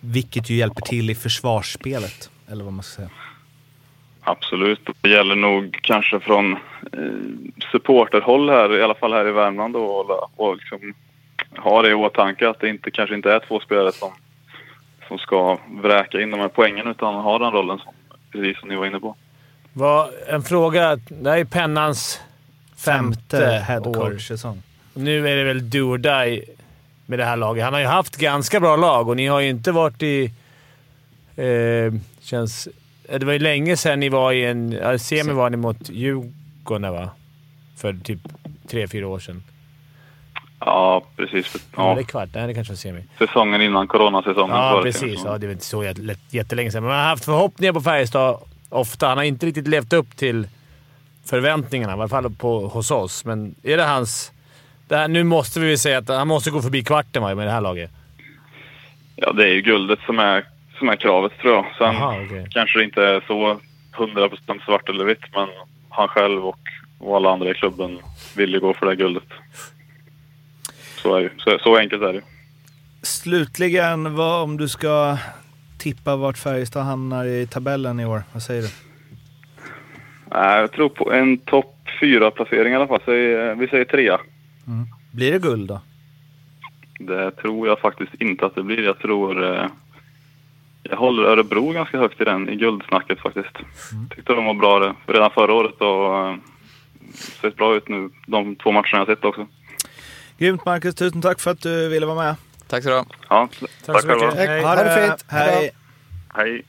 Vilket 0.04 0.50
ju 0.50 0.54
hjälper 0.54 0.82
till 0.82 1.10
i 1.10 1.14
försvarsspelet, 1.14 2.30
eller 2.48 2.64
vad 2.64 2.72
man 2.72 2.82
ska 2.82 2.96
säga. 2.96 3.10
Absolut. 4.20 4.88
Det 5.00 5.08
gäller 5.08 5.34
nog 5.34 5.78
kanske 5.82 6.20
från 6.20 6.52
eh, 6.52 6.58
supporterhåll 7.72 8.50
här, 8.50 8.78
i 8.78 8.82
alla 8.82 8.94
fall 8.94 9.12
här 9.12 9.28
i 9.28 9.32
Värmland 9.32 9.74
då, 9.74 9.84
och, 9.84 10.30
och 10.36 10.56
liksom 10.56 10.94
ha 11.58 11.82
det 11.82 11.90
i 11.90 11.94
åtanke 11.94 12.48
att 12.48 12.60
det 12.60 12.68
inte, 12.68 12.90
kanske 12.90 13.14
inte 13.14 13.32
är 13.32 13.40
två 13.48 13.60
spelare 13.60 13.92
som, 13.92 14.10
som 15.08 15.18
ska 15.18 15.58
vräka 15.82 16.20
in 16.20 16.30
de 16.30 16.40
här 16.40 16.48
poängen 16.48 16.86
utan 16.86 17.14
ha 17.14 17.38
den 17.38 17.52
rollen 17.52 17.78
som, 17.78 17.92
precis 18.32 18.60
som 18.60 18.68
ni 18.68 18.76
var 18.76 18.86
inne 18.86 19.00
på. 19.00 19.16
Var 19.72 20.10
en 20.28 20.42
fråga. 20.42 20.96
Det 20.96 21.30
här 21.30 21.38
är 21.38 21.44
Pennans 21.44 22.20
femte, 22.76 23.36
femte 23.36 23.64
headcoach-säsong. 23.66 24.62
Nu 24.94 25.28
är 25.28 25.36
det 25.36 25.44
väl 25.44 25.70
do 25.70 25.78
or 25.78 25.98
die 25.98 26.44
med 27.06 27.18
det 27.18 27.24
här 27.24 27.36
laget. 27.36 27.64
Han 27.64 27.72
har 27.72 27.80
ju 27.80 27.86
haft 27.86 28.16
ganska 28.16 28.60
bra 28.60 28.76
lag 28.76 29.08
och 29.08 29.16
ni 29.16 29.26
har 29.26 29.40
ju 29.40 29.48
inte 29.48 29.72
varit 29.72 30.02
i... 30.02 30.32
Eh, 31.36 31.92
känns, 32.20 32.68
eh, 33.08 33.18
det 33.18 33.26
var 33.26 33.32
ju 33.32 33.38
länge 33.38 33.76
sedan 33.76 34.00
ni 34.00 34.08
var 34.08 34.32
i 34.32 34.44
en... 34.44 34.72
Ja, 34.72 34.98
semi 34.98 35.32
var 35.32 35.50
ni 35.50 35.56
mot 35.56 35.90
Djurgården, 35.90 36.92
va? 36.92 37.10
För 37.76 37.92
typ 38.04 38.20
tre, 38.68 38.88
fyra 38.88 39.08
år 39.08 39.18
sedan. 39.18 39.42
Ja, 40.58 41.02
precis. 41.16 41.56
Ja. 41.76 41.84
Var 41.86 41.96
det 41.96 42.04
kvart? 42.04 42.28
Nej, 42.34 42.46
det 42.46 42.54
kanske 42.54 42.72
var 42.72 42.76
semi. 42.76 43.04
Säsongen 43.18 43.62
innan 43.62 43.88
coronasäsongen. 43.88 44.56
Ja, 44.56 44.80
precis. 44.82 45.20
Ja, 45.24 45.38
det 45.38 45.46
är 45.46 45.50
inte 45.50 45.64
så 45.64 45.84
jättelänge 46.30 46.70
sedan. 46.70 46.82
Men 46.82 46.90
man 46.90 47.00
har 47.00 47.08
haft 47.08 47.24
förhoppningar 47.24 47.72
på 47.72 47.80
Färjestad 47.80 48.38
ofta. 48.68 49.08
Han 49.08 49.16
har 49.16 49.24
inte 49.24 49.46
riktigt 49.46 49.68
levt 49.68 49.92
upp 49.92 50.16
till 50.16 50.48
förväntningarna, 51.24 51.92
i 51.92 51.94
alla 51.94 52.08
fall 52.08 52.30
på, 52.30 52.68
hos 52.68 52.90
oss. 52.90 53.24
Men 53.24 53.54
är 53.62 53.76
det 53.76 53.84
hans 53.84 54.32
här, 54.90 55.08
nu 55.08 55.24
måste 55.24 55.60
vi 55.60 55.78
säga 55.78 55.98
att 55.98 56.08
han 56.08 56.28
måste 56.28 56.50
gå 56.50 56.62
förbi 56.62 56.84
kvarten 56.84 57.36
med 57.36 57.46
det 57.46 57.50
här 57.50 57.60
laget. 57.60 57.90
Ja, 59.16 59.32
det 59.32 59.44
är 59.44 59.54
ju 59.54 59.62
guldet 59.62 59.98
som 60.06 60.18
är, 60.18 60.44
som 60.78 60.88
är 60.88 60.96
kravet 60.96 61.32
tror 61.38 61.54
jag. 61.54 61.66
Sen 61.78 61.86
Aha, 61.86 62.22
okay. 62.22 62.46
kanske 62.50 62.78
det 62.78 62.84
inte 62.84 63.02
är 63.02 63.24
så 63.26 63.60
100% 63.92 64.64
svart 64.64 64.88
eller 64.88 65.04
vitt, 65.04 65.24
men 65.34 65.48
han 65.90 66.08
själv 66.08 66.46
och, 66.46 66.58
och 66.98 67.16
alla 67.16 67.32
andra 67.32 67.50
i 67.50 67.54
klubben 67.54 67.98
vill 68.36 68.52
ju 68.52 68.60
gå 68.60 68.74
för 68.74 68.86
det 68.86 68.92
här 68.92 68.96
guldet. 68.96 69.28
Så, 70.96 71.16
är 71.16 71.22
det, 71.22 71.30
så, 71.38 71.58
så 71.58 71.76
enkelt 71.76 72.02
är 72.02 72.12
det. 72.12 72.22
Slutligen, 73.02 74.14
vad, 74.14 74.42
om 74.42 74.56
du 74.56 74.68
ska 74.68 75.18
tippa 75.78 76.16
vart 76.16 76.38
Färjestad 76.38 76.84
hamnar 76.84 77.24
i 77.24 77.46
tabellen 77.46 78.00
i 78.00 78.06
år, 78.06 78.22
vad 78.32 78.42
säger 78.42 78.62
du? 78.62 78.68
Jag 80.30 80.72
tror 80.72 80.88
på 80.88 81.12
en 81.12 81.38
topp 81.38 81.74
fyra 82.00 82.30
placering 82.30 82.72
i 82.72 82.76
alla 82.76 82.86
fall. 82.86 83.00
Vi 83.56 83.68
säger 83.70 83.84
trea. 83.84 84.20
Mm. 84.66 84.86
Blir 85.12 85.32
det 85.32 85.38
guld 85.38 85.68
då? 85.68 85.80
Det 86.98 87.30
tror 87.30 87.68
jag 87.68 87.78
faktiskt 87.78 88.14
inte 88.14 88.46
att 88.46 88.54
det 88.54 88.62
blir. 88.62 88.82
Jag 88.82 88.98
tror... 88.98 89.54
Eh, 89.54 89.66
jag 90.82 90.96
håller 90.96 91.22
Örebro 91.22 91.72
ganska 91.72 91.98
högt 91.98 92.20
i 92.20 92.24
den, 92.24 92.48
i 92.48 92.56
guldsnacket 92.56 93.20
faktiskt. 93.20 93.56
Mm. 93.92 94.08
Tyckte 94.08 94.32
de 94.32 94.44
var 94.44 94.54
bra 94.54 94.78
det, 94.78 94.94
redan 95.06 95.30
förra 95.30 95.54
året 95.54 95.80
och 95.80 96.28
eh, 96.28 96.36
sett 97.40 97.56
bra 97.56 97.76
ut 97.76 97.88
nu 97.88 98.10
de 98.26 98.56
två 98.56 98.72
matcherna 98.72 98.98
jag 98.98 99.06
sett 99.06 99.24
också. 99.24 99.46
Grymt 100.38 100.64
Marcus, 100.64 100.94
tusen 100.94 101.22
tack 101.22 101.40
för 101.40 101.50
att 101.50 101.60
du 101.60 101.88
ville 101.88 102.06
vara 102.06 102.24
med. 102.24 102.34
Tack 102.68 102.82
så 102.82 102.88
du 102.88 102.94
Ja, 102.94 103.04
tack, 103.60 103.70
tack 103.86 104.00
så 104.00 104.06
mycket. 104.06 104.34
Hej. 104.34 104.62
Ha 104.62 104.74
det 104.74 105.06
fint. 105.06 105.24
Hej. 105.28 105.70
Hej. 106.34 106.64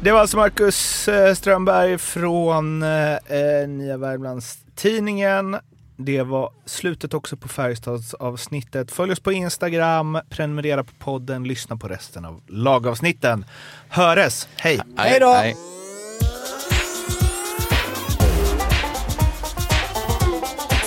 Det 0.00 0.12
var 0.12 0.20
alltså 0.20 0.36
Marcus 0.36 1.08
eh, 1.08 1.34
Strömberg 1.34 1.98
från 1.98 2.82
eh, 2.82 3.68
Nya 3.68 3.96
Värmlands 3.96 4.63
tidningen. 4.74 5.56
Det 5.96 6.22
var 6.22 6.50
slutet 6.64 7.14
också 7.14 7.36
på 7.36 7.48
Färjestads 7.48 8.14
avsnittet. 8.14 8.92
Följ 8.92 9.12
oss 9.12 9.20
på 9.20 9.32
Instagram, 9.32 10.18
prenumerera 10.28 10.84
på 10.84 10.92
podden, 10.98 11.44
lyssna 11.44 11.76
på 11.76 11.88
resten 11.88 12.24
av 12.24 12.40
lagavsnitten. 12.46 13.44
Höres! 13.88 14.48
Hej! 14.56 14.80
Hej 14.96 15.20
då! 15.20 15.34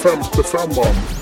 Femte 0.03 0.43
femman. 0.43 1.16